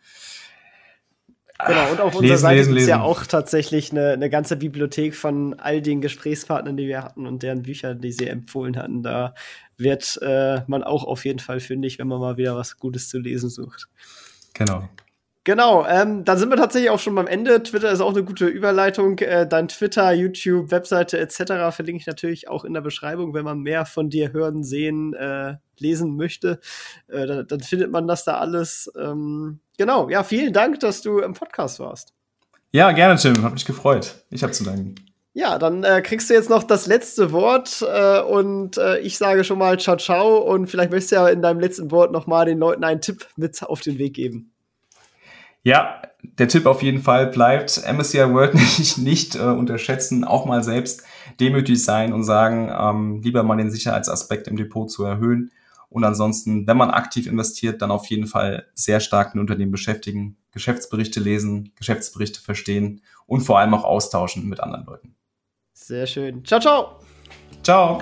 [1.66, 5.16] Genau, und auf lesen, unserer Seite gibt es ja auch tatsächlich eine, eine ganze Bibliothek
[5.16, 9.02] von all den Gesprächspartnern, die wir hatten und deren Bücher, die sie empfohlen hatten.
[9.02, 9.34] Da
[9.76, 13.18] wird äh, man auch auf jeden Fall fündig, wenn man mal wieder was Gutes zu
[13.18, 13.88] lesen sucht.
[14.54, 14.88] Genau.
[15.48, 17.64] Genau, ähm, dann sind wir tatsächlich auch schon beim Ende.
[17.64, 19.18] Twitter ist auch eine gute Überleitung.
[19.20, 21.74] Äh, dein Twitter, YouTube, Webseite etc.
[21.74, 25.56] verlinke ich natürlich auch in der Beschreibung, wenn man mehr von dir hören, sehen, äh,
[25.78, 26.60] lesen möchte.
[27.08, 28.92] Äh, dann, dann, findet man das da alles.
[29.00, 32.14] Ähm, genau, ja, vielen Dank, dass du im Podcast warst.
[32.74, 33.42] Ja, gerne, Tim.
[33.42, 34.16] Hat mich gefreut.
[34.30, 34.96] Ich habe zu danken.
[35.34, 39.46] Ja, dann äh, kriegst du jetzt noch das letzte Wort äh, und äh, ich sage
[39.46, 42.44] schon mal ciao ciao und vielleicht möchtest du ja in deinem letzten Wort noch mal
[42.44, 44.52] den Leuten einen Tipp mit auf den Weg geben.
[45.68, 50.64] Ja, der Tipp auf jeden Fall bleibt MSCI World nicht, nicht äh, unterschätzen, auch mal
[50.64, 51.04] selbst
[51.42, 55.52] demütig sein und sagen, ähm, lieber mal den Sicherheitsaspekt im Depot zu erhöhen.
[55.90, 60.38] Und ansonsten, wenn man aktiv investiert, dann auf jeden Fall sehr stark mit Unternehmen beschäftigen,
[60.54, 65.16] Geschäftsberichte lesen, Geschäftsberichte verstehen und vor allem auch austauschen mit anderen Leuten.
[65.74, 66.46] Sehr schön.
[66.46, 67.00] Ciao, ciao.
[67.62, 68.02] Ciao.